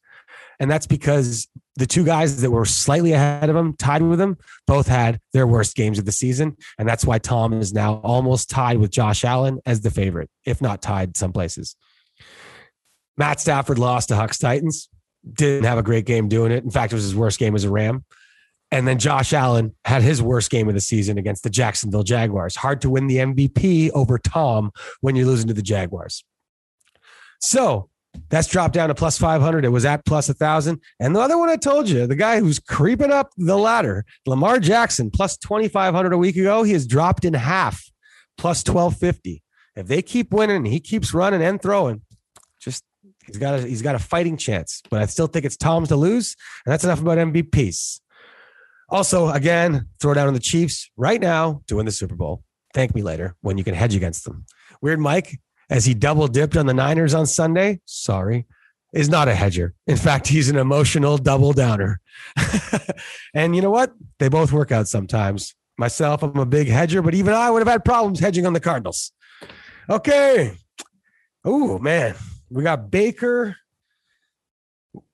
[0.60, 4.38] And that's because the two guys that were slightly ahead of him, tied with him,
[4.66, 6.56] both had their worst games of the season.
[6.80, 10.62] And that's why Tom is now almost tied with Josh Allen as the favorite, if
[10.62, 11.76] not tied some places.
[13.18, 14.90] Matt Stafford lost to Hucks Titans.
[15.30, 16.64] Didn't have a great game doing it.
[16.64, 18.06] In fact, it was his worst game as a Ram.
[18.72, 22.56] And then Josh Allen had his worst game of the season against the Jacksonville Jaguars.
[22.56, 26.24] Hard to win the MVP over Tom when you're losing to the Jaguars.
[27.40, 27.90] So
[28.30, 29.66] that's dropped down to plus 500.
[29.66, 30.80] It was at plus 1,000.
[31.00, 34.60] And the other one I told you, the guy who's creeping up the ladder, Lamar
[34.60, 37.84] Jackson, plus 2,500 a week ago, he has dropped in half,
[38.38, 39.42] plus 1,250.
[39.76, 42.02] If they keep winning, he keeps running and throwing.
[42.60, 42.84] Just
[43.26, 44.82] he's got a he's got a fighting chance.
[44.90, 46.36] But I still think it's Tom's to lose.
[46.66, 48.00] And that's enough about MVPs.
[48.90, 52.44] Also, again, throw down on the Chiefs right now to win the Super Bowl.
[52.74, 54.46] Thank me later when you can hedge against them.
[54.82, 58.46] Weird Mike, as he double dipped on the Niners on Sunday, sorry,
[58.94, 59.74] is not a hedger.
[59.88, 62.00] In fact, he's an emotional double downer.
[63.34, 63.94] and you know what?
[64.20, 65.56] They both work out sometimes.
[65.78, 68.60] Myself, I'm a big hedger, but even I would have had problems hedging on the
[68.60, 69.12] Cardinals.
[69.90, 70.58] Okay.
[71.44, 72.16] Oh, man.
[72.50, 73.58] We got Baker.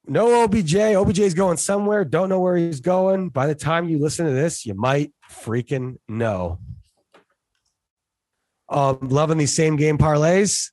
[0.05, 0.75] No OBJ.
[0.75, 2.05] OBJ is going somewhere.
[2.05, 3.29] Don't know where he's going.
[3.29, 6.59] By the time you listen to this, you might freaking know.
[8.71, 10.69] Um, loving these same game parlays.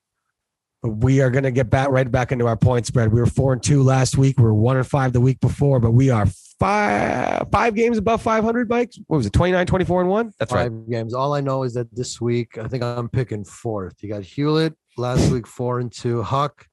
[0.82, 3.12] We are going to get back right back into our point spread.
[3.12, 4.38] We were four and two last week.
[4.38, 6.26] We were one and five the week before, but we are
[6.60, 8.98] five five games above 500 bikes.
[9.06, 9.32] What was it?
[9.32, 10.32] 29, 24 and one.
[10.38, 10.90] That's Five right.
[10.90, 11.14] games.
[11.14, 14.02] All I know is that this week, I think I'm picking fourth.
[14.02, 16.22] You got Hewlett last week, four and two.
[16.22, 16.66] Huck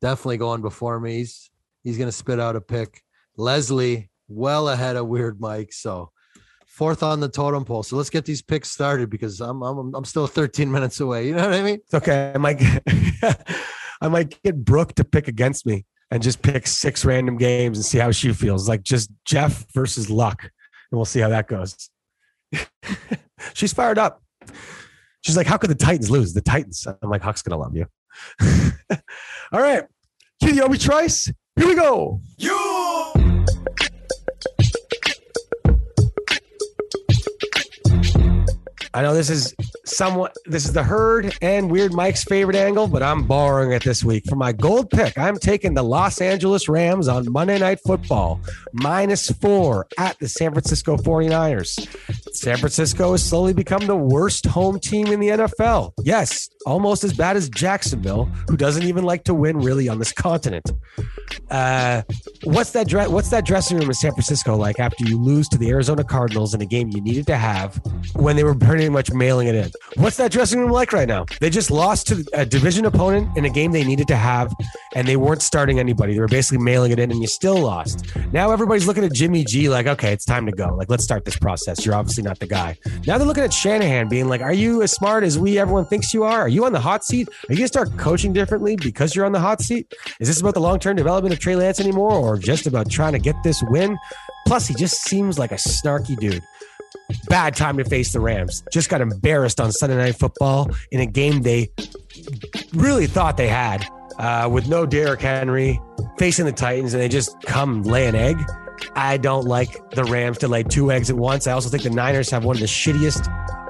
[0.00, 1.18] definitely going before me.
[1.18, 1.50] He's
[1.84, 3.02] he's gonna spit out a pick.
[3.36, 5.72] Leslie well ahead of Weird Mike.
[5.72, 6.10] So
[6.78, 7.82] fourth on the totem pole.
[7.82, 11.26] So let's get these picks started because I'm I'm I'm still 13 minutes away.
[11.26, 11.80] You know what I mean?
[11.84, 12.32] It's okay.
[12.32, 12.62] I might
[14.00, 17.84] I might get Brooke to pick against me and just pick six random games and
[17.84, 18.68] see how she feels.
[18.68, 20.44] Like just Jeff versus Luck.
[20.44, 21.90] And we'll see how that goes.
[23.54, 24.22] She's fired up.
[25.22, 26.32] She's like, How could the Titans lose?
[26.32, 26.86] The Titans.
[26.86, 27.86] I'm like, Huck's gonna love you.
[29.52, 29.82] All right.
[30.40, 31.30] Cue the Obi Trice.
[31.56, 32.20] Here we go.
[38.94, 43.02] I know this is somewhat this is the herd and weird Mike's favorite angle, but
[43.02, 44.24] I'm borrowing it this week.
[44.28, 48.40] For my gold pick, I'm taking the Los Angeles Rams on Monday Night Football,
[48.72, 52.34] minus four at the San Francisco 49ers.
[52.34, 55.92] San Francisco has slowly become the worst home team in the NFL.
[56.02, 60.12] Yes, almost as bad as Jacksonville, who doesn't even like to win really on this
[60.12, 60.70] continent.
[61.50, 62.02] Uh,
[62.48, 65.58] what's that dre- what's that dressing room in San Francisco like after you lose to
[65.58, 67.78] the Arizona Cardinals in a game you needed to have
[68.14, 69.70] when they were pretty much mailing it in?
[69.96, 71.26] What's that dressing room like right now?
[71.40, 74.54] They just lost to a division opponent in a game they needed to have,
[74.94, 76.14] and they weren't starting anybody.
[76.14, 78.06] They were basically mailing it in, and you still lost.
[78.32, 80.74] Now everybody's looking at Jimmy G like, okay, it's time to go.
[80.74, 81.84] Like, let's start this process.
[81.84, 82.78] You're obviously not the guy.
[83.06, 86.14] Now they're looking at Shanahan, being like, are you as smart as we everyone thinks
[86.14, 86.40] you are?
[86.40, 87.28] Are you on the hot seat?
[87.28, 89.92] Are you gonna start coaching differently because you're on the hot seat?
[90.18, 93.12] Is this about the long term development of Trey Lance anymore, or just about trying
[93.12, 93.98] to get this win?
[94.46, 96.42] Plus, he just seems like a snarky dude.
[97.28, 98.62] Bad time to face the Rams.
[98.72, 101.70] Just got embarrassed on Sunday Night Football in a game they
[102.72, 103.86] really thought they had
[104.18, 105.80] uh, with no Derrick Henry
[106.18, 108.38] facing the Titans, and they just come lay an egg.
[108.94, 111.46] I don't like the Rams to lay two eggs at once.
[111.46, 113.26] I also think the Niners have one of the shittiest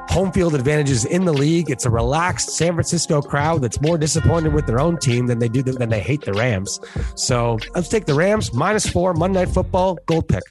[0.09, 1.71] home field advantages in the league.
[1.71, 5.49] It's a relaxed San Francisco crowd that's more disappointed with their own team than they
[5.49, 6.81] do than they hate the Rams.
[7.15, 10.43] So let's take the Rams minus four Monday Night Football gold pick.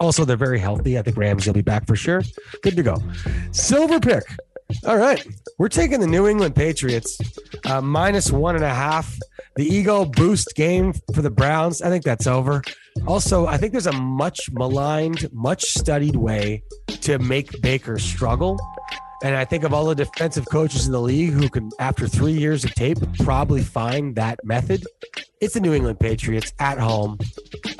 [0.00, 0.98] Also, they're very healthy.
[0.98, 2.22] I think Rams will be back for sure.
[2.62, 2.96] Good to go.
[3.52, 4.24] Silver pick.
[4.86, 5.26] All right.
[5.58, 7.18] We're taking the New England Patriots
[7.64, 9.18] uh, minus one and a half.
[9.56, 11.82] The ego boost game for the Browns.
[11.82, 12.62] I think that's over.
[13.06, 18.58] Also, I think there's a much maligned, much studied way to make Baker struggle.
[19.24, 22.32] And I think of all the defensive coaches in the league who can, after three
[22.32, 24.84] years of tape, probably find that method.
[25.40, 27.18] It's the New England Patriots at home,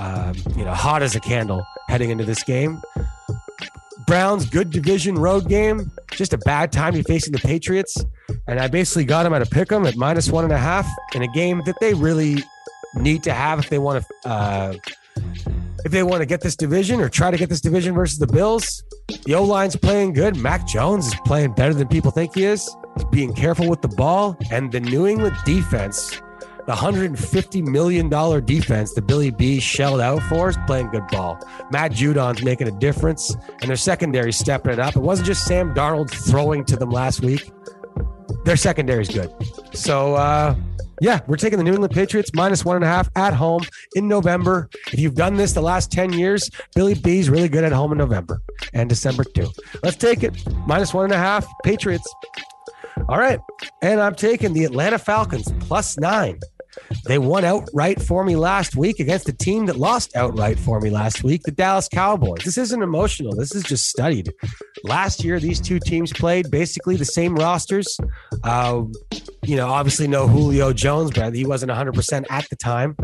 [0.01, 2.81] um, you know, hot as a candle heading into this game.
[4.09, 5.91] Browns, good division road game.
[6.13, 8.03] Just a bad time to be facing the Patriots.
[8.47, 10.89] And I basically got them at a pick 'em at minus one and a half
[11.15, 12.43] in a game that they really
[12.95, 14.75] need to have if they want to uh,
[15.85, 18.27] if they want to get this division or try to get this division versus the
[18.27, 18.83] Bills.
[19.27, 20.37] The O line's playing good.
[20.37, 22.67] Mac Jones is playing better than people think he is.
[22.97, 26.23] He's being careful with the ball, and the New England defense
[26.69, 28.11] The $150 million
[28.45, 31.41] defense that Billy B shelled out for is playing good ball.
[31.71, 34.95] Matt Judon's making a difference, and their secondary stepping it up.
[34.95, 37.51] It wasn't just Sam Darnold throwing to them last week.
[38.45, 39.33] Their secondary is good.
[39.73, 40.57] So, uh,
[41.01, 43.63] yeah, we're taking the New England Patriots minus one and a half at home
[43.95, 44.69] in November.
[44.93, 47.99] If you've done this the last 10 years, Billy B's really good at home in
[47.99, 48.43] November
[48.75, 49.49] and December too.
[49.83, 50.37] Let's take it.
[50.67, 52.15] Minus one and a half, Patriots.
[53.09, 53.41] All right.
[53.81, 56.39] And I'm taking the Atlanta Falcons plus nine.
[57.05, 60.91] They won outright for me last week against a team that lost outright for me
[60.91, 62.45] last week, the Dallas Cowboys.
[62.45, 63.35] This isn't emotional.
[63.35, 64.33] This is just studied.
[64.85, 67.99] Last year, these two teams played basically the same rosters.
[68.45, 68.85] Uh,
[69.45, 72.97] you know, obviously no Julio Jones, but he wasn't 100% at the time.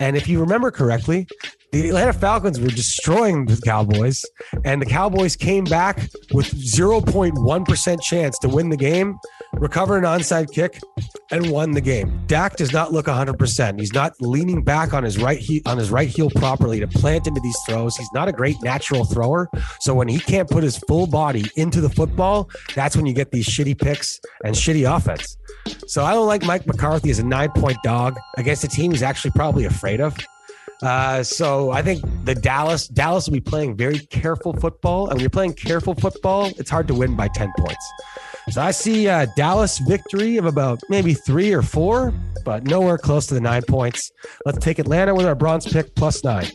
[0.00, 1.26] And if you remember correctly,
[1.72, 4.22] the Atlanta Falcons were destroying the Cowboys,
[4.64, 5.98] and the Cowboys came back
[6.32, 9.18] with 0.1% chance to win the game,
[9.54, 10.78] recover an onside kick,
[11.30, 12.20] and won the game.
[12.26, 13.80] Dak does not look 100%.
[13.80, 17.26] He's not leaning back on his right he- on his right heel properly to plant
[17.26, 17.96] into these throws.
[17.96, 19.48] He's not a great natural thrower.
[19.80, 23.30] So when he can't put his full body into the football, that's when you get
[23.30, 25.38] these shitty picks and shitty offense.
[25.86, 29.02] So I don't like Mike McCarthy as a nine point dog against a team he's
[29.02, 30.14] actually probably afraid of.
[30.82, 35.20] Uh, so I think the Dallas Dallas will be playing very careful football, and when
[35.20, 37.92] you're playing careful football, it's hard to win by ten points.
[38.50, 42.12] So I see a Dallas victory of about maybe three or four,
[42.44, 44.10] but nowhere close to the nine points.
[44.44, 46.48] Let's take Atlanta with our bronze pick plus nine.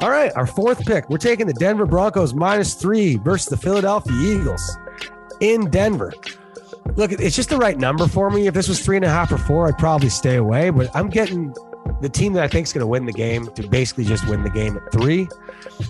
[0.00, 1.08] All right, our fourth pick.
[1.08, 4.76] We're taking the Denver Broncos minus three versus the Philadelphia Eagles
[5.40, 6.12] in Denver.
[6.96, 8.48] Look, it's just the right number for me.
[8.48, 10.70] If this was three and a half or four, I'd probably stay away.
[10.70, 11.54] But I'm getting
[12.04, 14.42] the team that I think is going to win the game to basically just win
[14.42, 15.26] the game at three.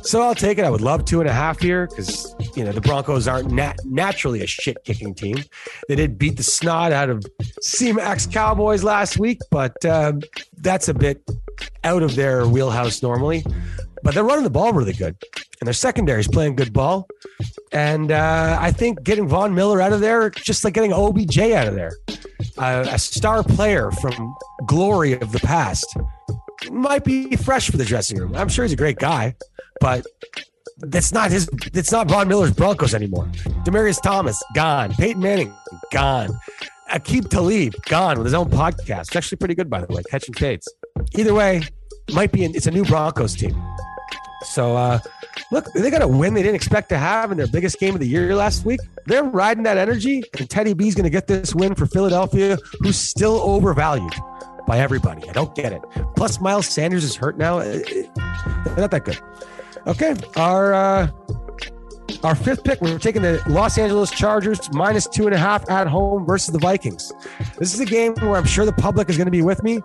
[0.02, 0.64] So I'll take it.
[0.64, 3.80] I would love two and a half here because you know the Broncos aren't nat-
[3.84, 5.38] naturally a shit kicking team.
[5.88, 7.26] They did beat the snot out of
[7.60, 10.12] C-Max Cowboys last week, but uh,
[10.58, 11.28] that's a bit
[11.82, 13.44] out of their wheelhouse normally.
[14.04, 15.16] But they're running the ball really good,
[15.60, 17.06] and their secondary is playing good ball.
[17.72, 21.66] And uh, I think getting Von Miller out of there, just like getting OBJ out
[21.66, 21.92] of there,
[22.58, 24.34] uh, a star player from
[24.66, 25.96] glory of the past,
[26.70, 28.34] might be fresh for the dressing room.
[28.34, 29.34] I'm sure he's a great guy,
[29.80, 30.06] but
[30.78, 31.48] that's not his.
[31.72, 33.26] It's not Von Miller's Broncos anymore.
[33.64, 34.92] Demaryius Thomas gone.
[34.94, 35.52] Peyton Manning
[35.92, 36.30] gone.
[36.90, 39.02] Aqib Talib gone with his own podcast.
[39.02, 40.02] It's actually pretty good, by the way.
[40.10, 40.72] Catching fades.
[41.16, 41.62] Either way,
[42.12, 42.44] might be.
[42.44, 43.60] An, it's a new Broncos team.
[44.42, 44.98] So uh,
[45.54, 48.00] look, they got a win they didn't expect to have in their biggest game of
[48.00, 48.80] the year last week.
[49.06, 52.96] They're riding that energy, and Teddy B's going to get this win for Philadelphia, who's
[52.98, 54.14] still overvalued
[54.66, 55.28] by everybody.
[55.28, 55.82] I don't get it.
[56.16, 57.58] Plus, Miles Sanders is hurt now.
[57.58, 57.78] Uh,
[58.64, 59.18] They're not that good.
[59.86, 61.08] Okay, our uh,
[62.24, 65.86] our fifth pick, we're taking the Los Angeles Chargers minus two and a half at
[65.86, 67.12] home versus the Vikings.
[67.58, 69.80] This is a game where I'm sure the public is going to be with me.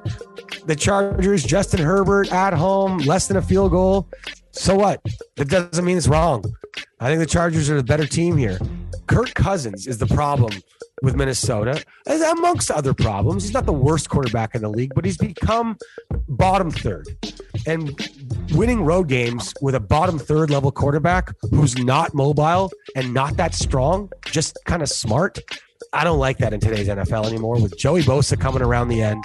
[0.66, 4.08] The Chargers, Justin Herbert at home, less than a field goal.
[4.60, 5.02] So what?
[5.38, 6.44] That doesn't mean it's wrong.
[7.00, 8.60] I think the Chargers are the better team here.
[9.08, 10.52] Kirk Cousins is the problem
[11.02, 13.44] with Minnesota, amongst other problems.
[13.44, 15.78] He's not the worst quarterback in the league, but he's become
[16.28, 17.08] bottom third.
[17.68, 17.98] And
[18.52, 23.56] winning road games with a bottom third level quarterback who's not mobile and not that
[23.56, 25.40] strong, just kind of smart.
[25.94, 29.24] I don't like that in today's NFL anymore with Joey Bosa coming around the end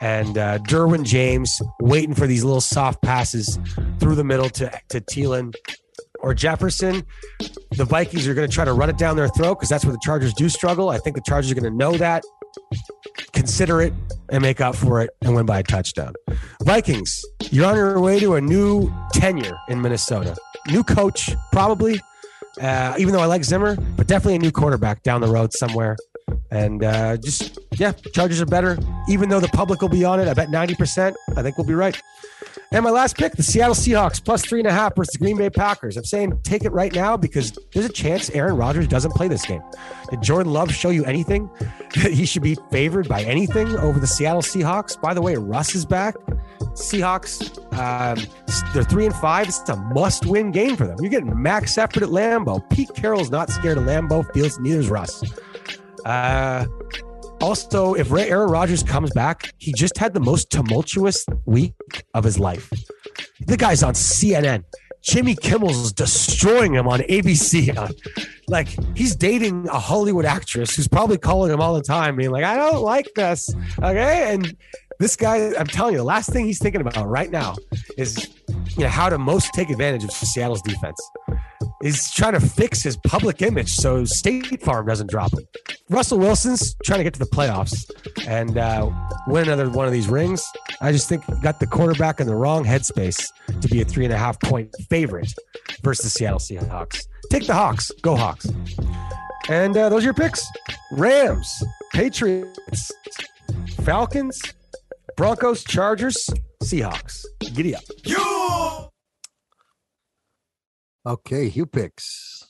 [0.00, 3.58] and uh, Derwin James waiting for these little soft passes
[3.98, 5.54] through the middle to, to Thielen
[6.20, 7.04] or Jefferson.
[7.76, 9.92] The Vikings are going to try to run it down their throat because that's where
[9.92, 10.88] the Chargers do struggle.
[10.88, 12.24] I think the Chargers are going to know that,
[13.32, 13.92] consider it,
[14.30, 16.14] and make up for it and win by a touchdown.
[16.62, 20.36] Vikings, you're on your way to a new tenure in Minnesota.
[20.68, 22.00] New coach, probably,
[22.60, 25.96] uh, even though I like Zimmer, but definitely a new quarterback down the road somewhere.
[26.50, 28.78] And uh, just, yeah, Chargers are better.
[29.08, 31.14] Even though the public will be on it, I bet 90%.
[31.36, 32.00] I think we'll be right.
[32.72, 35.36] And my last pick, the Seattle Seahawks plus three and a half versus the Green
[35.36, 35.96] Bay Packers.
[35.96, 39.44] I'm saying take it right now because there's a chance Aaron Rodgers doesn't play this
[39.44, 39.62] game.
[40.10, 41.48] Did Jordan Love show you anything?
[41.94, 45.00] he should be favored by anything over the Seattle Seahawks.
[45.00, 46.16] By the way, Russ is back.
[46.74, 48.18] Seahawks, um,
[48.74, 49.48] they're three and five.
[49.48, 50.96] It's a must-win game for them.
[51.00, 52.68] You're getting Max Effort at Lambeau.
[52.70, 54.58] Pete Carroll's not scared of Lambeau Fields.
[54.58, 55.22] Neither's Russ.
[56.06, 56.64] Uh,
[57.40, 61.74] also, if Ray Aaron Rodgers comes back, he just had the most tumultuous week
[62.14, 62.72] of his life.
[63.46, 64.62] The guy's on CNN.
[65.02, 67.76] Jimmy Kimmel's destroying him on ABC.
[68.48, 72.44] Like he's dating a Hollywood actress who's probably calling him all the time, being like,
[72.44, 73.52] "I don't like this."
[73.82, 74.56] Okay, and
[74.98, 77.54] this guy, I'm telling you, the last thing he's thinking about right now
[77.98, 78.28] is
[78.76, 81.00] you know how to most take advantage of Seattle's defense.
[81.82, 85.46] He's trying to fix his public image so State Farm doesn't drop him.
[85.90, 87.90] Russell Wilson's trying to get to the playoffs,
[88.26, 88.90] and uh,
[89.26, 90.44] win another one of these rings.
[90.80, 93.24] I just think got the quarterback in the wrong headspace
[93.60, 95.32] to be a three and a half point favorite
[95.82, 97.06] versus the Seattle Seahawks.
[97.30, 97.90] Take the Hawks.
[98.02, 98.46] Go Hawks.
[99.48, 100.44] And uh, those are your picks:
[100.92, 102.90] Rams, Patriots,
[103.84, 104.40] Falcons,
[105.16, 106.28] Broncos, Chargers,
[106.62, 107.24] Seahawks.
[107.40, 107.82] Giddy up.
[108.04, 108.90] You.
[111.06, 112.46] Okay, Hugh picks.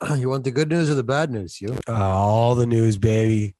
[0.16, 1.78] You want the good news or the bad news, Hugh?
[1.88, 3.54] Uh, all the news, baby.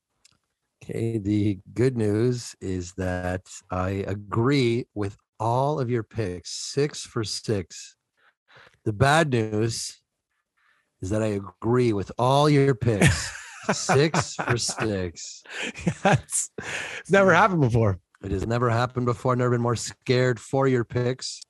[0.84, 7.24] Okay, the good news is that I agree with all of your picks, six for
[7.24, 7.96] six.
[8.84, 10.00] The bad news
[11.02, 13.30] is that I agree with all your picks,
[13.72, 15.42] six for six.
[16.02, 16.50] That's
[17.00, 17.98] it's never happened before.
[18.22, 19.36] It has never happened before.
[19.36, 21.42] Never been more scared for your picks.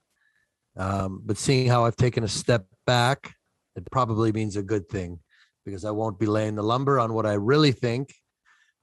[0.77, 3.35] Um, but seeing how I've taken a step back,
[3.77, 5.21] it probably means a good thing
[5.65, 8.15] because I won't be laying the lumber on what I really think,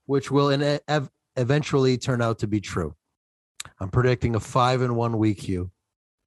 [0.05, 2.95] which will in, ev- eventually turn out to be true.
[3.79, 5.71] I'm predicting a five and one week, Hugh.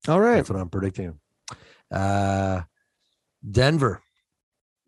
[0.09, 0.37] All right.
[0.37, 1.19] That's what I'm predicting.
[1.91, 2.63] Uh,
[3.49, 4.03] Denver.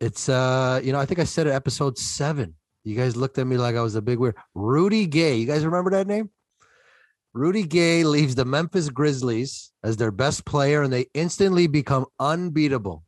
[0.01, 2.55] It's uh, you know, I think I said it episode seven.
[2.85, 4.37] You guys looked at me like I was a big weird.
[4.55, 5.37] Rudy Gay.
[5.37, 6.31] You guys remember that name?
[7.39, 13.05] Rudy Gay leaves the Memphis Grizzlies as their best player, and they instantly become unbeatable.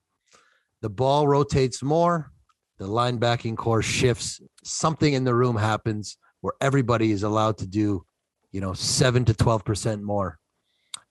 [0.82, 2.30] The ball rotates more,
[2.78, 4.40] the linebacking corps shifts.
[4.62, 8.04] Something in the room happens where everybody is allowed to do,
[8.52, 10.38] you know, seven to 12% more.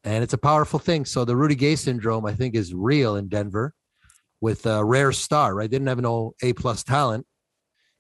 [0.06, 1.04] And it's a powerful thing.
[1.04, 3.74] So the Rudy Gay syndrome, I think, is real in Denver
[4.40, 5.70] with a rare star, right?
[5.70, 7.26] Didn't have no A plus talent.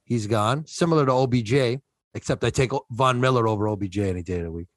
[0.05, 0.65] He's gone.
[0.65, 1.81] Similar to OBJ,
[2.13, 4.67] except I take Von Miller over OBJ any day of the week.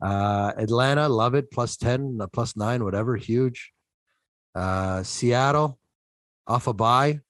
[0.00, 1.50] Uh, Atlanta, love it.
[1.50, 3.16] Plus 10, uh, plus nine, whatever.
[3.16, 3.72] Huge.
[4.54, 5.78] Uh, Seattle,
[6.46, 7.20] off a bye.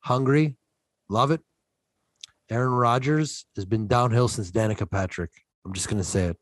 [0.00, 0.56] Hungry,
[1.08, 1.40] love it.
[2.48, 5.32] Aaron Rodgers has been downhill since Danica Patrick.
[5.64, 6.36] I'm just going to say it.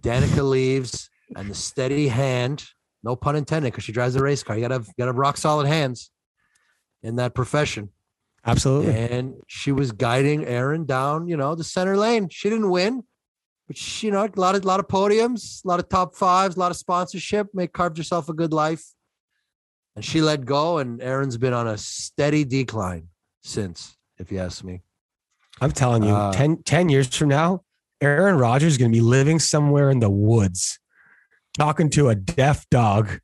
[0.00, 2.64] Danica leaves, and the steady hand,
[3.02, 4.56] no pun intended, because she drives a race car.
[4.56, 6.10] You got to have, got to have rock solid hands
[7.02, 7.90] in that profession.
[8.46, 8.94] Absolutely.
[8.94, 12.28] And she was guiding Aaron down, you know, the center lane.
[12.30, 13.02] She didn't win,
[13.74, 16.60] she, you know, a lot of lot of podiums, a lot of top fives, a
[16.60, 17.48] lot of sponsorship.
[17.52, 18.84] Make carved herself a good life.
[19.96, 23.08] And she let go, and Aaron's been on a steady decline
[23.42, 24.82] since, if you ask me.
[25.60, 27.62] I'm telling you, Uh, 10, 10 years from now,
[28.02, 30.78] Aaron Rodgers is going to be living somewhere in the woods,
[31.56, 33.20] talking to a deaf dog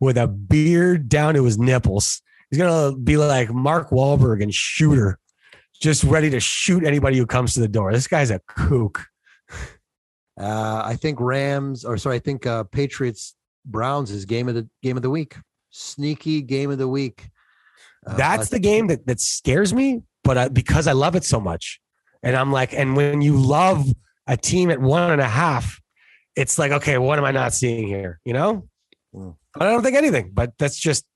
[0.00, 2.22] with a beard down to his nipples.
[2.48, 5.18] He's going to be like Mark Wahlberg and Shooter,
[5.82, 7.92] just ready to shoot anybody who comes to the door.
[7.92, 9.04] This guy's a kook.
[10.38, 13.34] Uh, I think Rams, or sorry, I think uh, Patriots
[13.64, 15.36] Browns is game of the game of the week.
[15.70, 17.28] Sneaky game of the week.
[18.06, 21.40] Uh, That's the game that that scares me, but I, because I love it so
[21.40, 21.80] much,
[22.22, 23.86] and I'm like, and when you love
[24.26, 25.80] a team at one and a half,
[26.36, 28.20] it's like, okay, what am I not seeing here?
[28.24, 28.68] You know,
[29.16, 29.34] Mm.
[29.58, 31.06] I don't think anything, but that's just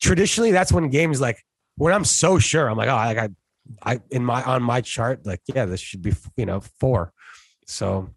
[0.00, 1.42] traditionally that's when games like
[1.76, 3.28] when I'm so sure, I'm like, oh, like I,
[3.82, 7.12] I in my on my chart, like yeah, this should be you know four.
[7.66, 8.10] So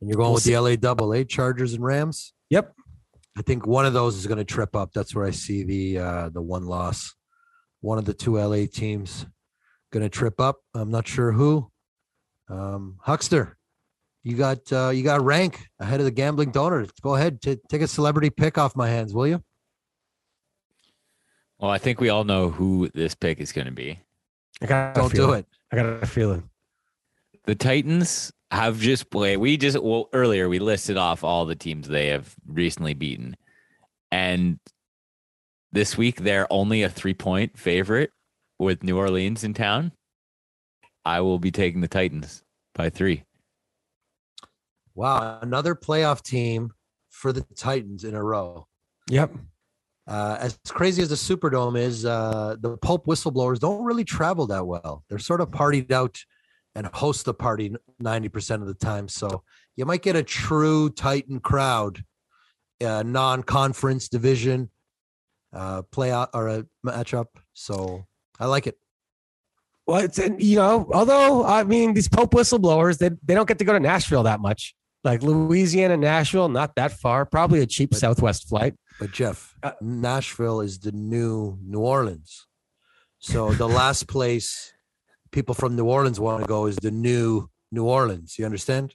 [0.00, 2.32] And you're going We'll with the LA double A Chargers and Rams.
[2.50, 2.72] yep,
[3.36, 4.92] I think one of those is going to trip up.
[4.92, 7.14] That's where I see the uh, the one loss.
[7.80, 9.26] One of the two LA teams
[9.92, 10.56] going to trip up.
[10.74, 11.70] I'm not sure who.
[12.48, 13.56] Um, Huckster,
[14.22, 16.86] you got uh, you got rank ahead of the gambling donor.
[17.02, 19.42] Go ahead, t- take a celebrity pick off my hands, will you?
[21.58, 23.98] Well, I think we all know who this pick is going to be.
[24.62, 25.46] I got Don't do it.
[25.72, 26.48] I got a feeling.
[27.44, 29.38] The Titans have just played.
[29.38, 33.36] We just well earlier we listed off all the teams they have recently beaten,
[34.10, 34.58] and
[35.72, 38.10] this week they're only a three point favorite
[38.58, 39.92] with New Orleans in town.
[41.04, 42.42] I will be taking the Titans
[42.74, 43.24] by three.
[44.94, 46.72] Wow, another playoff team
[47.10, 48.66] for the Titans in a row.
[49.10, 49.32] Yep.
[50.06, 54.66] Uh, as crazy as the Superdome is, uh, the Pope whistleblowers don't really travel that
[54.66, 55.04] well.
[55.08, 56.18] They're sort of partied out
[56.78, 59.08] and host the party 90% of the time.
[59.08, 59.42] So
[59.76, 62.04] you might get a true Titan crowd,
[62.84, 64.70] uh, non conference division
[65.52, 67.26] uh, playout or a matchup.
[67.52, 68.06] So
[68.38, 68.78] I like it.
[69.86, 73.58] Well, it's and, you know, although I mean these Pope whistleblowers, they they don't get
[73.58, 74.74] to go to Nashville that much.
[75.02, 77.24] Like Louisiana, Nashville, not that far.
[77.24, 78.74] Probably a cheap But- Southwest flight.
[79.00, 82.46] But Jeff, Uh, Nashville is the new New Orleans.
[83.18, 84.72] So the last place
[85.30, 88.38] people from New Orleans want to go is the new New Orleans.
[88.38, 88.94] You understand?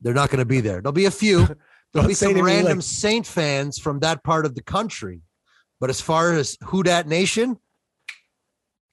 [0.00, 0.80] They're not going to be there.
[0.80, 1.46] There'll be a few.
[1.92, 5.22] There'll be some random like- Saint fans from that part of the country.
[5.80, 7.56] But as far as who that nation,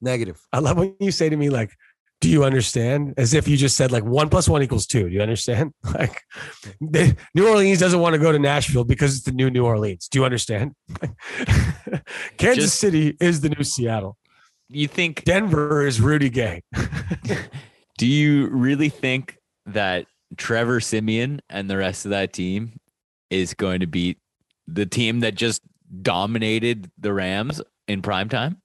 [0.01, 0.39] negative.
[0.53, 1.71] I love when you say to me like
[2.21, 3.15] Do you understand?
[3.17, 5.09] As if you just said like one plus one equals two.
[5.09, 5.73] Do you understand?
[5.93, 6.21] Like
[6.81, 10.07] they, New Orleans doesn't want to go to Nashville because it's the new New Orleans.
[10.07, 10.73] Do you understand?
[12.37, 14.17] Kansas Just- City is the new Seattle.
[14.69, 16.61] You think Denver is Rudy Gay.
[17.97, 20.07] Do you really think that
[20.37, 22.79] Trevor Siemian and the rest of that team
[23.29, 24.17] is going to beat
[24.67, 25.61] the team that just
[26.01, 28.61] dominated the Rams in prime time?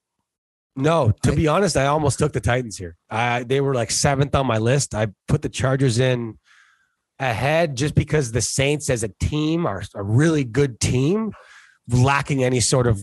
[0.77, 2.97] No, to be honest, I almost took the Titans here.
[3.11, 4.95] I they were like seventh on my list.
[4.95, 6.39] I put the Chargers in
[7.19, 11.33] ahead just because the Saints as a team are a really good team,
[11.89, 13.01] lacking any sort of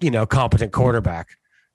[0.00, 1.28] you know competent quarterback.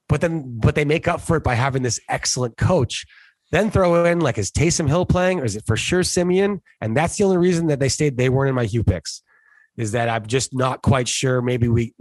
[0.07, 3.05] But then, but they make up for it by having this excellent coach.
[3.51, 6.61] Then throw in like is Taysom Hill playing or is it for sure Siemian?
[6.81, 8.17] And that's the only reason that they stayed.
[8.17, 9.21] They weren't in my Hugh picks.
[9.77, 11.41] Is that I'm just not quite sure.
[11.41, 11.93] Maybe we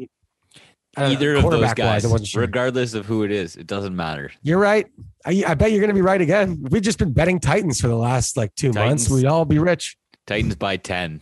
[0.96, 2.40] I don't know, Either of those quarterback-wise, guys, sure.
[2.40, 4.30] regardless of who it is, it doesn't matter.
[4.42, 4.86] You're right.
[5.26, 6.64] I, I bet you're going to be right again.
[6.70, 9.10] We've just been betting Titans for the last like two months.
[9.10, 9.96] We'd all be rich.
[10.26, 11.20] Titans by 10.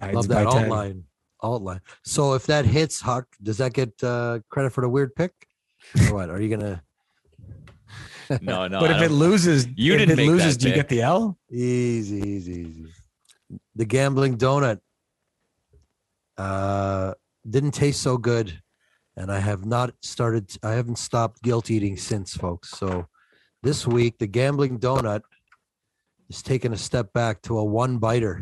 [0.00, 1.04] Titans Love by that 10.
[1.46, 1.74] Alt line.
[1.74, 1.80] Alt line.
[2.04, 5.32] So if that hits, Huck, does that get uh, credit for the weird pick?
[6.08, 6.30] Or what?
[6.30, 6.82] Are you gonna
[8.42, 8.80] No, no.
[8.80, 11.02] But if it loses, You if didn't it make loses, that do you get the
[11.02, 11.38] L?
[11.50, 12.86] easy, easy, easy?
[13.76, 14.80] The gambling donut
[16.36, 17.14] uh,
[17.48, 18.60] didn't taste so good,
[19.16, 20.50] and I have not started.
[20.62, 22.70] I haven't stopped guilt eating since, folks.
[22.70, 23.06] So
[23.62, 25.22] this week, the gambling donut
[26.28, 28.40] is taking a step back to a one biter,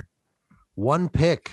[0.74, 1.50] one pick,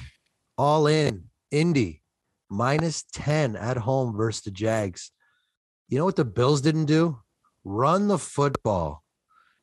[0.57, 2.01] all in Indy
[2.49, 5.11] minus ten at home versus the Jags.
[5.87, 7.19] You know what the Bills didn't do?
[7.63, 9.03] Run the football.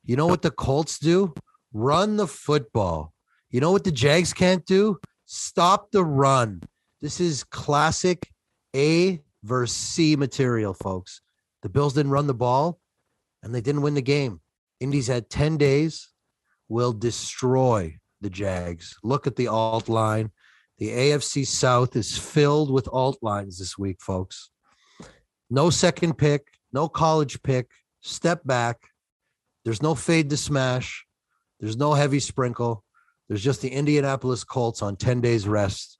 [0.05, 1.33] You know what the Colts do?
[1.73, 3.13] Run the football.
[3.49, 4.99] You know what the Jags can't do?
[5.25, 6.61] Stop the run.
[7.01, 8.29] This is classic
[8.75, 11.21] A versus C material, folks.
[11.61, 12.79] The Bills didn't run the ball
[13.43, 14.41] and they didn't win the game.
[14.79, 16.09] Indy's had 10 days,
[16.69, 18.97] will destroy the Jags.
[19.03, 20.31] Look at the alt line.
[20.79, 24.49] The AFC South is filled with alt lines this week, folks.
[25.49, 27.69] No second pick, no college pick,
[27.99, 28.77] step back.
[29.65, 31.05] There's no fade to smash.
[31.59, 32.85] There's no heavy sprinkle.
[33.27, 35.97] There's just the Indianapolis Colts on 10 days rest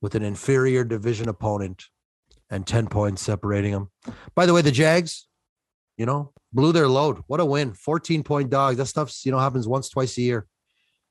[0.00, 1.86] with an inferior division opponent
[2.48, 3.90] and 10 points separating them.
[4.36, 5.26] By the way, the Jags,
[5.96, 7.18] you know, blew their load.
[7.26, 7.74] What a win.
[7.74, 8.76] 14 point dogs.
[8.76, 10.46] That stuff's, you know, happens once, twice a year.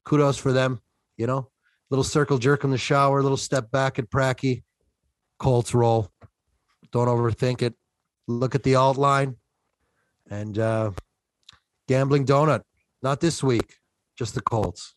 [0.05, 0.81] Kudos for them.
[1.17, 1.50] You know,
[1.91, 4.63] little circle jerk in the shower, little step back at Pracky.
[5.37, 6.09] Colts roll.
[6.91, 7.75] Don't overthink it.
[8.27, 9.35] Look at the alt line
[10.29, 10.91] and uh,
[11.87, 12.61] gambling donut.
[13.03, 13.75] Not this week,
[14.17, 14.95] just the Colts.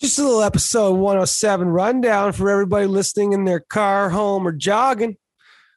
[0.00, 5.16] Just a little episode 107 rundown for everybody listening in their car, home, or jogging.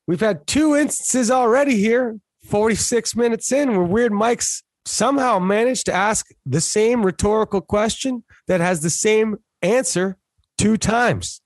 [0.08, 5.94] We've had two instances already here, 46 minutes in, where Weird Mike's somehow managed to
[5.94, 10.18] ask the same rhetorical question that has the same answer
[10.58, 11.42] two times.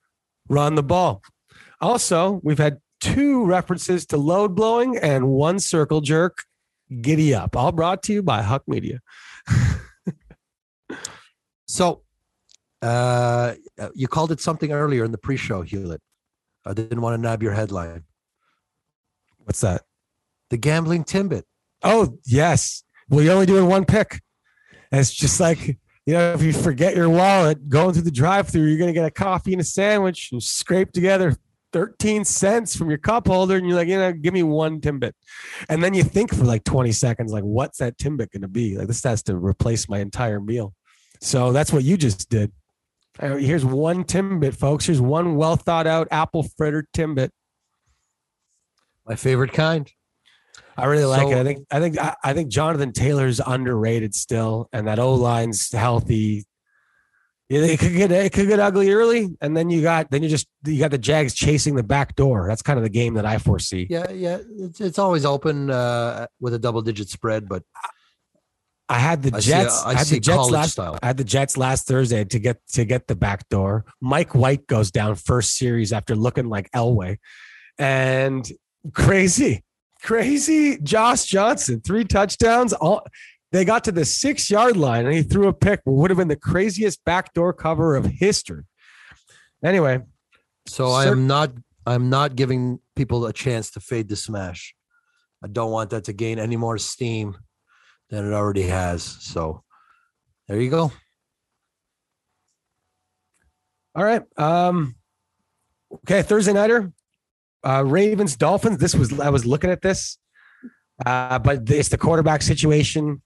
[0.49, 1.21] Run the ball.
[1.81, 6.43] Also, we've had two references to load blowing and one circle jerk.
[7.01, 7.55] Giddy up.
[7.55, 8.99] All brought to you by Huck Media.
[11.73, 12.03] So,
[12.83, 13.55] uh,
[13.95, 16.01] you called it something earlier in the pre-show, Hewlett.
[16.63, 18.03] I didn't want to nab your headline.
[19.39, 19.81] What's that?
[20.51, 21.45] The gambling Timbit.
[21.81, 22.83] Oh, yes.
[23.09, 24.21] Well, you're only doing one pick.
[24.91, 28.49] And it's just like, you know, if you forget your wallet going through the drive
[28.49, 31.35] through, you're going to get a coffee and a sandwich and scrape together
[31.71, 33.55] 13 cents from your cup holder.
[33.55, 35.13] And you're like, you know, give me one Timbit.
[35.69, 38.77] And then you think for like 20 seconds, like, what's that Timbit going to be?
[38.77, 40.73] Like, this has to replace my entire meal.
[41.21, 42.51] So that's what you just did.
[43.19, 44.87] Uh, Here's one Timbit, folks.
[44.87, 47.29] Here's one well thought out apple fritter Timbit.
[49.05, 49.91] My favorite kind.
[50.77, 51.37] I really like it.
[51.37, 55.71] I think I think I, I think Jonathan Taylor's underrated still, and that O line's
[55.71, 56.45] healthy.
[57.49, 60.29] Yeah, it could get it could get ugly early, and then you got then you
[60.29, 62.47] just you got the Jags chasing the back door.
[62.47, 63.85] That's kind of the game that I foresee.
[63.89, 64.39] Yeah, yeah.
[64.59, 67.63] It's, it's always open uh, with a double-digit spread, but
[68.89, 69.83] I had the I see- Jets.
[69.83, 70.71] I I had see the Jets college last.
[70.71, 70.97] style.
[71.03, 73.85] I had the Jets last Thursday to get to get the back door.
[74.01, 77.17] Mike White goes down first series after looking like Elway,
[77.77, 78.49] and
[78.93, 79.63] crazy,
[80.03, 80.77] crazy.
[80.79, 82.73] Josh Johnson three touchdowns.
[82.73, 83.05] All
[83.51, 85.81] they got to the six yard line and he threw a pick.
[85.85, 88.63] Would have been the craziest backdoor cover of history.
[89.63, 90.01] Anyway,
[90.67, 91.51] so I am not.
[91.85, 94.73] I'm not giving people a chance to fade the smash.
[95.43, 97.37] I don't want that to gain any more steam
[98.09, 99.03] than it already has.
[99.03, 99.63] So
[100.47, 100.91] there you go.
[103.95, 104.23] all right.
[104.37, 104.95] Um,
[105.93, 106.91] okay, Thursday nighter.
[107.63, 108.77] Uh, Ravens Dolphins.
[108.77, 110.17] This was I was looking at this.
[111.05, 113.21] Uh, but it's the quarterback situation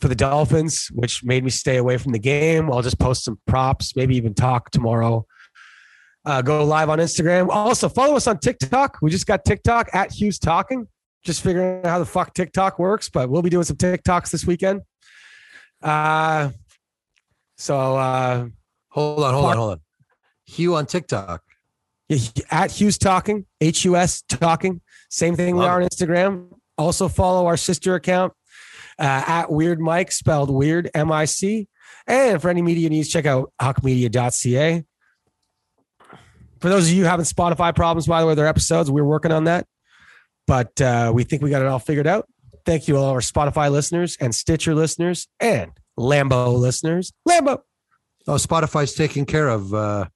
[0.00, 2.72] for the Dolphins, which made me stay away from the game.
[2.72, 5.24] I'll just post some props, maybe even talk tomorrow.
[6.24, 7.48] Uh, go live on Instagram.
[7.50, 8.98] Also, follow us on TikTok.
[9.00, 10.88] We just got TikTok at Hughes Talking.
[11.24, 14.44] Just figuring out how the fuck TikTok works, but we'll be doing some TikToks this
[14.44, 14.82] weekend.
[15.80, 16.50] Uh,
[17.56, 18.46] so uh,
[18.92, 19.80] Hold on, hold on, hold on.
[20.44, 21.42] Hugh on TikTok.
[22.50, 24.80] At Hughes Talking, H U S Talking.
[25.10, 26.48] Same thing we Love are on Instagram.
[26.78, 28.32] Also follow our sister account
[28.98, 31.68] uh, at Weird Mike, spelled Weird M I C.
[32.06, 34.84] And for any media needs, check out huckmedia.ca.
[36.60, 39.44] For those of you having Spotify problems, by the way, their episodes, we're working on
[39.44, 39.66] that.
[40.46, 42.28] But uh, we think we got it all figured out.
[42.64, 47.12] Thank you, all our Spotify listeners and Stitcher listeners and Lambo listeners.
[47.28, 47.60] Lambo.
[48.28, 50.06] Oh, Spotify's taking care of uh,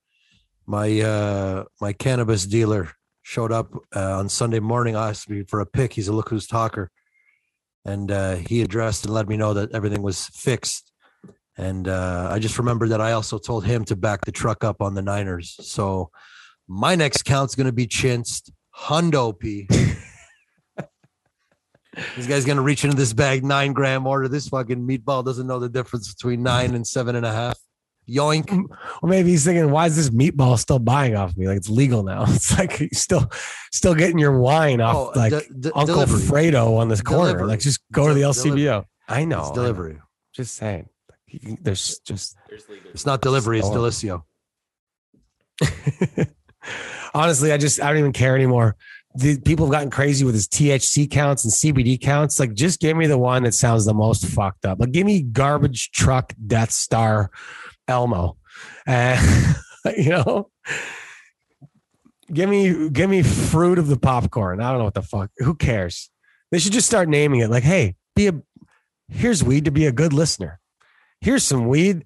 [0.67, 2.91] my uh, my cannabis dealer.
[3.23, 5.95] Showed up uh, on Sunday morning, asked me for a pick.
[5.95, 6.93] He's a look who's talker,
[7.85, 10.93] and uh, he addressed and let me know that everything was fixed.
[11.59, 14.81] And uh, I just remember that I also told him to back the truck up
[14.81, 15.57] on the Niners.
[15.61, 16.11] So
[16.69, 18.53] my next count's going to be chinced.
[18.77, 19.67] Hundo P.
[22.15, 24.29] this guy's going to reach into this bag, nine gram order.
[24.29, 27.59] This fucking meatball doesn't know the difference between nine and seven and a half.
[28.09, 28.65] Yoink.
[29.03, 31.49] Or maybe he's thinking, why is this meatball still buying off me?
[31.49, 32.25] Like it's legal now.
[32.29, 33.31] It's like he's still
[33.73, 36.21] still getting your wine off Oh, like de- de- Uncle delivery.
[36.53, 37.31] Fredo on this corner.
[37.33, 37.47] Delivery.
[37.49, 38.45] Like just go to the LCBO.
[38.55, 38.85] delivery.
[39.09, 39.39] I know.
[39.41, 39.55] It's I know.
[39.55, 39.99] delivery.
[40.33, 40.89] Just saying.
[41.63, 42.37] There's just
[42.93, 43.59] It's not delivery.
[43.59, 43.79] It's Store.
[43.79, 44.23] delicio.
[47.15, 48.77] honestly, I just I don't even care anymore.
[49.15, 52.39] The people have gotten crazy with his THC counts and CBD counts.
[52.39, 54.79] Like, just give me the one that sounds the most fucked up.
[54.79, 57.31] Like, give me garbage truck Death Star
[57.89, 58.37] Elmo.
[58.87, 59.55] Uh,
[59.97, 60.51] you know,
[62.33, 64.61] give me give me fruit of the popcorn.
[64.61, 65.31] I don't know what the fuck.
[65.39, 66.11] Who cares?
[66.51, 67.51] They should just start naming it.
[67.51, 68.43] Like, hey, be a
[69.09, 70.61] here's weed to be a good listener.
[71.21, 72.05] Here's some weed.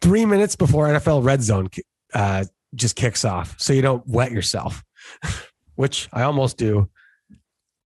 [0.00, 1.68] Three minutes before NFL Red Zone
[2.12, 2.44] uh,
[2.74, 4.82] just kicks off, so you don't wet yourself,
[5.76, 6.90] which I almost do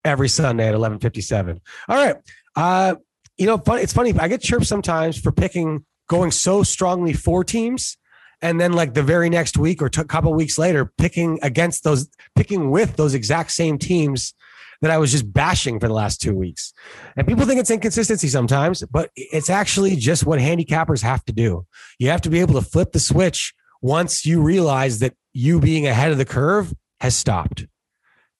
[0.05, 1.59] every Sunday at eleven fifty seven.
[1.89, 2.15] All right,
[2.55, 2.95] uh,
[3.37, 4.13] you know, it's funny.
[4.17, 7.95] I get chirped sometimes for picking going so strongly for teams,
[8.41, 12.09] and then like the very next week or a couple weeks later, picking against those,
[12.35, 14.33] picking with those exact same teams
[14.81, 16.73] that I was just bashing for the last two weeks.
[17.17, 21.65] And people think it's inconsistency sometimes, but it's actually just what handicappers have to do.
[21.99, 25.85] You have to be able to flip the switch once you realize that you being
[25.87, 27.67] ahead of the curve has stopped.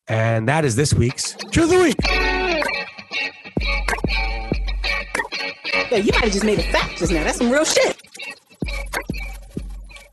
[0.08, 1.98] And that is this week's Truth of the Week.
[5.92, 7.24] Yeah, you might have just made a fact just now.
[7.24, 8.00] That's some real shit.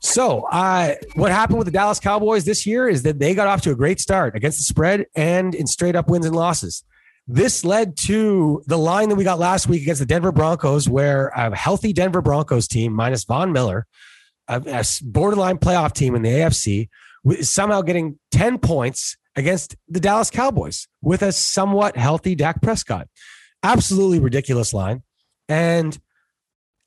[0.01, 3.61] So, uh, what happened with the Dallas Cowboys this year is that they got off
[3.63, 6.85] to a great start against the spread and in straight up wins and losses.
[7.29, 11.29] This led to the line that we got last week against the Denver Broncos, where
[11.29, 13.87] a healthy Denver Broncos team, minus Von Miller,
[14.49, 16.89] a, a borderline playoff team in the AFC,
[17.27, 23.09] is somehow getting 10 points against the Dallas Cowboys with a somewhat healthy Dak Prescott.
[23.63, 25.03] Absolutely ridiculous line.
[25.49, 25.99] And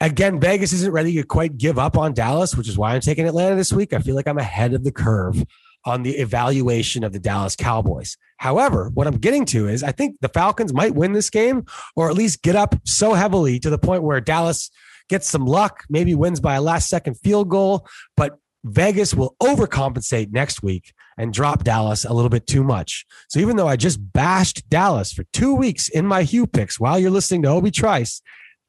[0.02, 3.28] again, Vegas isn't ready to quite give up on Dallas, which is why I'm taking
[3.28, 3.94] Atlanta this week.
[3.94, 5.44] I feel like I'm ahead of the curve
[5.86, 8.18] on the evaluation of the Dallas Cowboys.
[8.38, 12.10] However, what I'm getting to is I think the Falcons might win this game or
[12.10, 14.70] at least get up so heavily to the point where Dallas
[15.10, 20.32] gets some luck, maybe wins by a last second field goal, but Vegas will overcompensate
[20.32, 23.06] next week and drop Dallas a little bit too much.
[23.30, 27.00] So even though I just bashed Dallas for two weeks in my Hugh picks while
[27.00, 28.22] you're listening to Obi Trice,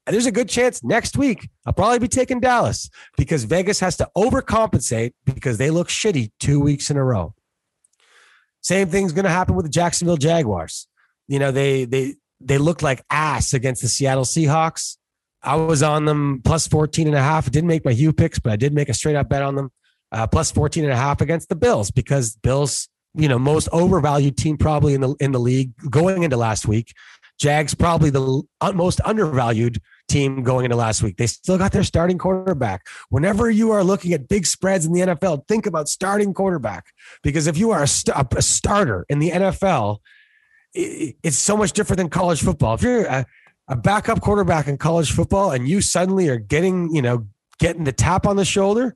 [0.07, 4.09] there's a good chance next week I'll probably be taking Dallas because Vegas has to
[4.17, 7.35] overcompensate because they look shitty two weeks in a row.
[8.63, 10.87] Same thing's going to happen with the Jacksonville Jaguars.
[11.29, 14.97] You know, they they they looked like ass against the Seattle Seahawks.
[15.43, 17.51] I was on them plus 14 and a half.
[17.51, 19.71] Didn't make my Hugh picks, but I did make a straight up bet on them.
[20.13, 24.37] Uh, plus 14 and a half against the Bills because Bills, you know, most overvalued
[24.37, 26.93] team probably in the in the league going into last week.
[27.41, 28.43] Jags probably the
[28.75, 31.17] most undervalued team going into last week.
[31.17, 32.87] They still got their starting quarterback.
[33.09, 37.47] Whenever you are looking at big spreads in the NFL, think about starting quarterback because
[37.47, 39.99] if you are a, st- a starter in the NFL,
[40.75, 42.75] it's so much different than college football.
[42.75, 43.25] If you're a,
[43.69, 47.27] a backup quarterback in college football and you suddenly are getting, you know,
[47.59, 48.95] getting the tap on the shoulder,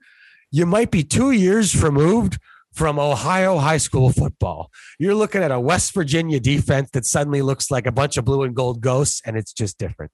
[0.50, 2.38] you might be two years removed
[2.74, 4.70] from Ohio high school football.
[4.98, 8.42] You're looking at a West Virginia defense that suddenly looks like a bunch of blue
[8.42, 10.10] and gold ghosts, and it's just different.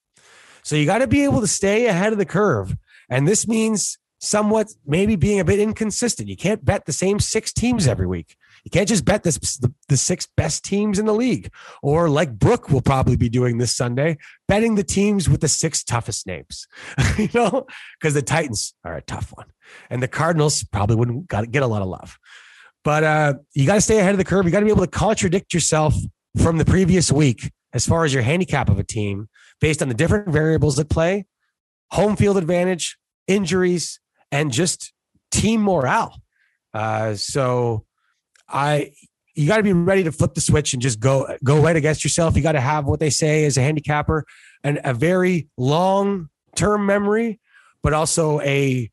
[0.62, 2.76] So you got to be able to stay ahead of the curve.
[3.08, 6.28] And this means somewhat maybe being a bit inconsistent.
[6.28, 8.36] You can't bet the same six teams every week.
[8.64, 11.50] You can't just bet this the, the six best teams in the league,
[11.82, 15.82] or like Brooke will probably be doing this Sunday, betting the teams with the six
[15.82, 16.68] toughest names.
[17.16, 17.66] you know,
[17.98, 19.46] because the Titans are a tough one,
[19.88, 22.18] and the Cardinals probably wouldn't get a lot of love.
[22.83, 24.47] But uh, you got to stay ahead of the curve.
[24.47, 25.95] You got to be able to contradict yourself
[26.43, 29.28] from the previous week as far as your handicap of a team
[29.61, 31.26] based on the different variables at play,
[31.91, 34.01] home field advantage, injuries,
[34.33, 34.93] and just
[35.31, 36.20] team morale.
[36.72, 37.85] Uh, so
[38.49, 38.93] I
[39.35, 42.05] you got to be ready to flip the switch and just go go right against
[42.05, 42.37] yourself.
[42.37, 44.24] You got to have what they say as a handicapper
[44.62, 47.41] and a very long term memory,
[47.83, 48.91] but also a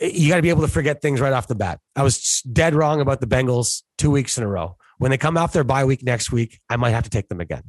[0.00, 1.80] you got to be able to forget things right off the bat.
[1.94, 4.76] I was dead wrong about the Bengals two weeks in a row.
[4.98, 7.40] When they come off their bye week next week, I might have to take them
[7.40, 7.62] again,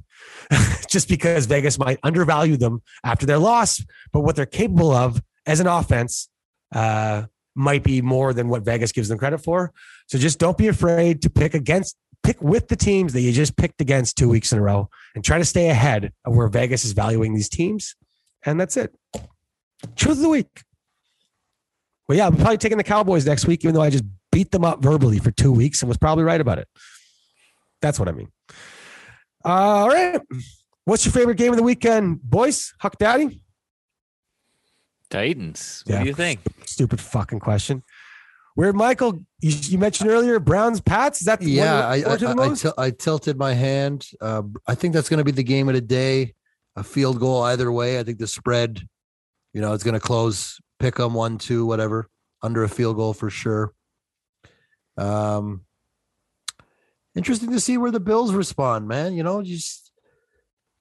[0.89, 3.83] just because Vegas might undervalue them after their loss.
[4.11, 6.29] But what they're capable of as an offense
[6.73, 7.23] uh,
[7.55, 9.71] might be more than what Vegas gives them credit for.
[10.07, 13.55] So just don't be afraid to pick against, pick with the teams that you just
[13.55, 16.83] picked against two weeks in a row, and try to stay ahead of where Vegas
[16.83, 17.95] is valuing these teams.
[18.43, 18.93] And that's it.
[19.95, 20.63] Truth of the week.
[22.11, 24.03] Well, yeah, I'm probably taking the Cowboys next week, even though I just
[24.33, 26.67] beat them up verbally for two weeks and was probably right about it.
[27.81, 28.27] That's what I mean.
[29.45, 30.19] Uh, all right.
[30.83, 32.73] What's your favorite game of the weekend, boys?
[32.81, 33.39] Huck Daddy?
[35.09, 35.83] Titans.
[35.85, 36.01] What Yeah.
[36.01, 36.41] do you think?
[36.65, 37.81] Stupid fucking question.
[38.55, 41.21] Where Michael, you, you mentioned earlier Browns Pats.
[41.21, 42.61] Is that the one Yeah, you I look forward to the I, I, most?
[42.61, 44.05] til- I tilted my hand.
[44.19, 46.33] Uh, I think that's going to be the game of the day.
[46.75, 47.99] A field goal either way.
[47.99, 48.81] I think the spread,
[49.53, 50.59] you know, it's going to close.
[50.81, 52.09] Pick them one, two, whatever,
[52.41, 53.71] under a field goal for sure.
[54.97, 55.61] Um,
[57.15, 59.13] interesting to see where the Bills respond, man.
[59.13, 59.91] You know, just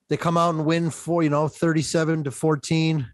[0.09, 3.13] they come out and win for you know thirty-seven to fourteen.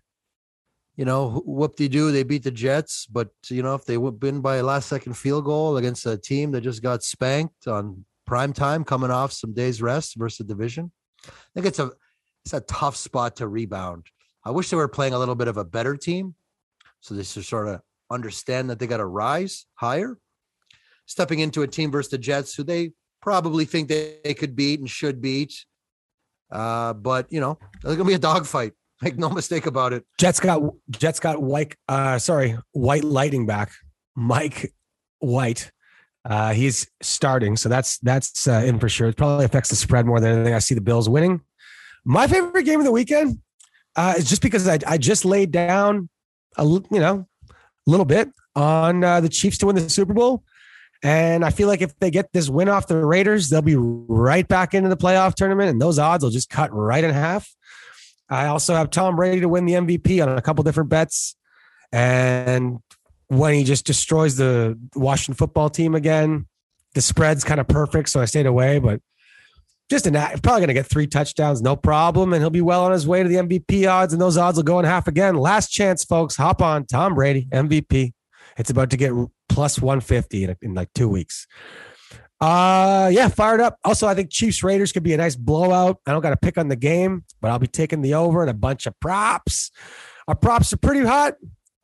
[0.95, 3.07] You know, whoop de do, they beat the Jets.
[3.07, 6.61] But you know, if they win by a last-second field goal against a team that
[6.61, 10.93] just got spanked on prime time, coming off some days rest versus the division,
[11.27, 11.91] I think it's a
[12.45, 14.07] it's a tough spot to rebound.
[14.45, 16.37] I wish they were playing a little bit of a better team,
[17.07, 17.81] so they sort of
[18.11, 20.19] understand that they got to rise higher.
[21.07, 22.91] Stepping into a team versus the Jets, who they
[23.23, 25.65] probably think they, they could beat and should beat.
[26.51, 28.73] Uh, but you know, it's gonna be a dogfight.
[29.03, 30.05] Make no mistake about it.
[30.19, 31.77] Jets got Jets got white.
[31.89, 33.71] Uh, sorry, White Lighting back.
[34.17, 34.73] Mike
[35.21, 35.71] White.
[36.25, 39.09] Uh, he's starting, so that's that's uh, in for sure.
[39.09, 40.55] It probably affects the spread more than anything.
[40.55, 41.41] I see the Bills winning.
[42.05, 43.39] My favorite game of the weekend
[43.95, 46.09] uh, is just because I, I just laid down
[46.57, 50.43] a you know a little bit on uh, the Chiefs to win the Super Bowl,
[51.03, 54.47] and I feel like if they get this win off the Raiders, they'll be right
[54.47, 57.55] back into the playoff tournament, and those odds will just cut right in half.
[58.29, 61.37] I also have Tom Brady to win the MVP on a couple different bets.
[61.93, 62.81] And
[63.29, 66.47] when he just destroys the Washington football team again,
[66.95, 68.09] the spread's kind of perfect.
[68.09, 69.01] So I stayed away, but
[69.89, 72.33] just an probably going to get three touchdowns, no problem.
[72.33, 74.13] And he'll be well on his way to the MVP odds.
[74.13, 75.37] And those odds will go in half again.
[75.37, 76.37] Last chance, folks.
[76.37, 78.13] Hop on Tom Brady, MVP.
[78.59, 79.13] It's about to get
[79.49, 81.47] plus 150 in, in like two weeks.
[82.39, 83.79] Uh yeah, fired up.
[83.83, 86.01] Also, I think Chiefs Raiders could be a nice blowout.
[86.07, 88.51] I don't got to pick on the game, but I'll be taking the over and
[88.51, 89.71] a bunch of props.
[90.29, 91.37] Our props are pretty hot.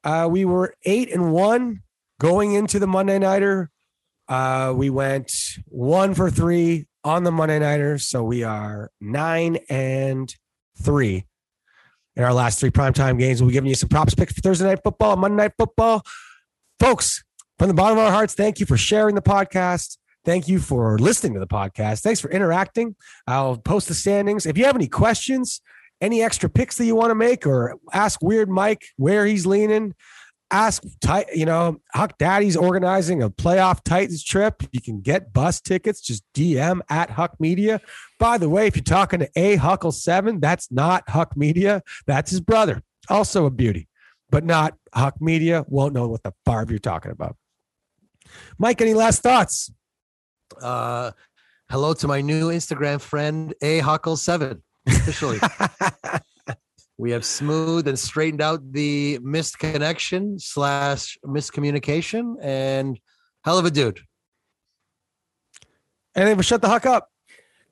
[0.04, 1.82] Uh, we were eight and one
[2.20, 3.70] going into the Monday nighter.
[4.28, 5.32] Uh, we went
[5.68, 10.34] one for three on the Monday nighter, so we are nine and
[10.80, 11.24] three
[12.16, 13.40] in our last three primetime games.
[13.40, 16.02] We'll be giving you some props picks for Thursday night football, Monday night football,
[16.78, 17.22] folks.
[17.58, 19.98] From the bottom of our hearts, thank you for sharing the podcast.
[20.24, 22.02] Thank you for listening to the podcast.
[22.02, 22.96] Thanks for interacting.
[23.26, 24.46] I'll post the standings.
[24.46, 25.60] If you have any questions,
[26.00, 29.94] any extra picks that you want to make, or ask Weird Mike where he's leaning,
[30.52, 30.84] ask,
[31.34, 34.62] you know, Huck Daddy's organizing a playoff Titans trip.
[34.70, 36.00] You can get bus tickets.
[36.00, 37.80] Just DM at Huck Media.
[38.18, 41.82] By the way, if you're talking to A Huckle Seven, that's not Huck Media.
[42.06, 43.88] That's his brother, also a beauty,
[44.30, 45.64] but not Huck Media.
[45.66, 47.36] Won't know what the barb you're talking about.
[48.58, 49.72] Mike, any last thoughts?
[50.60, 51.12] Uh,
[51.70, 54.60] hello to my new Instagram friend, A Huckle7.
[54.86, 55.38] Officially,
[56.98, 62.98] we have smoothed and straightened out the missed connection slash miscommunication, and
[63.44, 64.00] hell of a dude.
[66.14, 67.08] Anything for shut the huck up?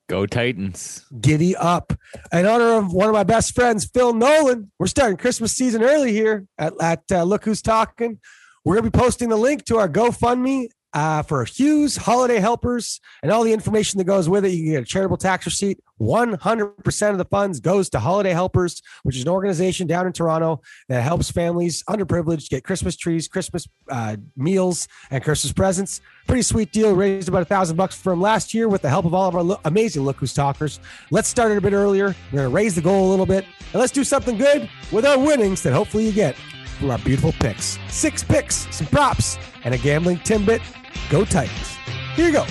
[0.09, 1.07] Go Titans.
[1.21, 1.93] Giddy up.
[2.33, 6.13] In honor of one of my best friends, Phil Nolan, we're starting Christmas season early
[6.13, 8.19] here at, at uh, Look Who's Talking.
[8.65, 13.01] We're going to be posting the link to our GoFundMe uh, for Hughes, holiday helpers,
[13.23, 14.51] and all the information that goes with it.
[14.51, 15.81] You can get a charitable tax receipt.
[16.01, 20.63] 100% of the funds goes to Holiday Helpers, which is an organization down in Toronto
[20.89, 26.01] that helps families underprivileged get Christmas trees, Christmas uh, meals, and Christmas presents.
[26.27, 26.95] Pretty sweet deal.
[26.95, 29.43] Raised about a thousand bucks from last year with the help of all of our
[29.43, 30.81] lo- amazing Look Who's Talkers.
[31.11, 32.17] Let's start it a bit earlier.
[32.33, 35.05] We're going to raise the goal a little bit, and let's do something good with
[35.05, 36.35] our winnings that hopefully you get
[36.81, 37.79] from our beautiful picks.
[37.89, 40.63] Six picks, some props, and a gambling timbit.
[41.11, 41.77] Go Titans.
[42.17, 42.45] Here you go.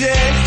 [0.00, 0.37] the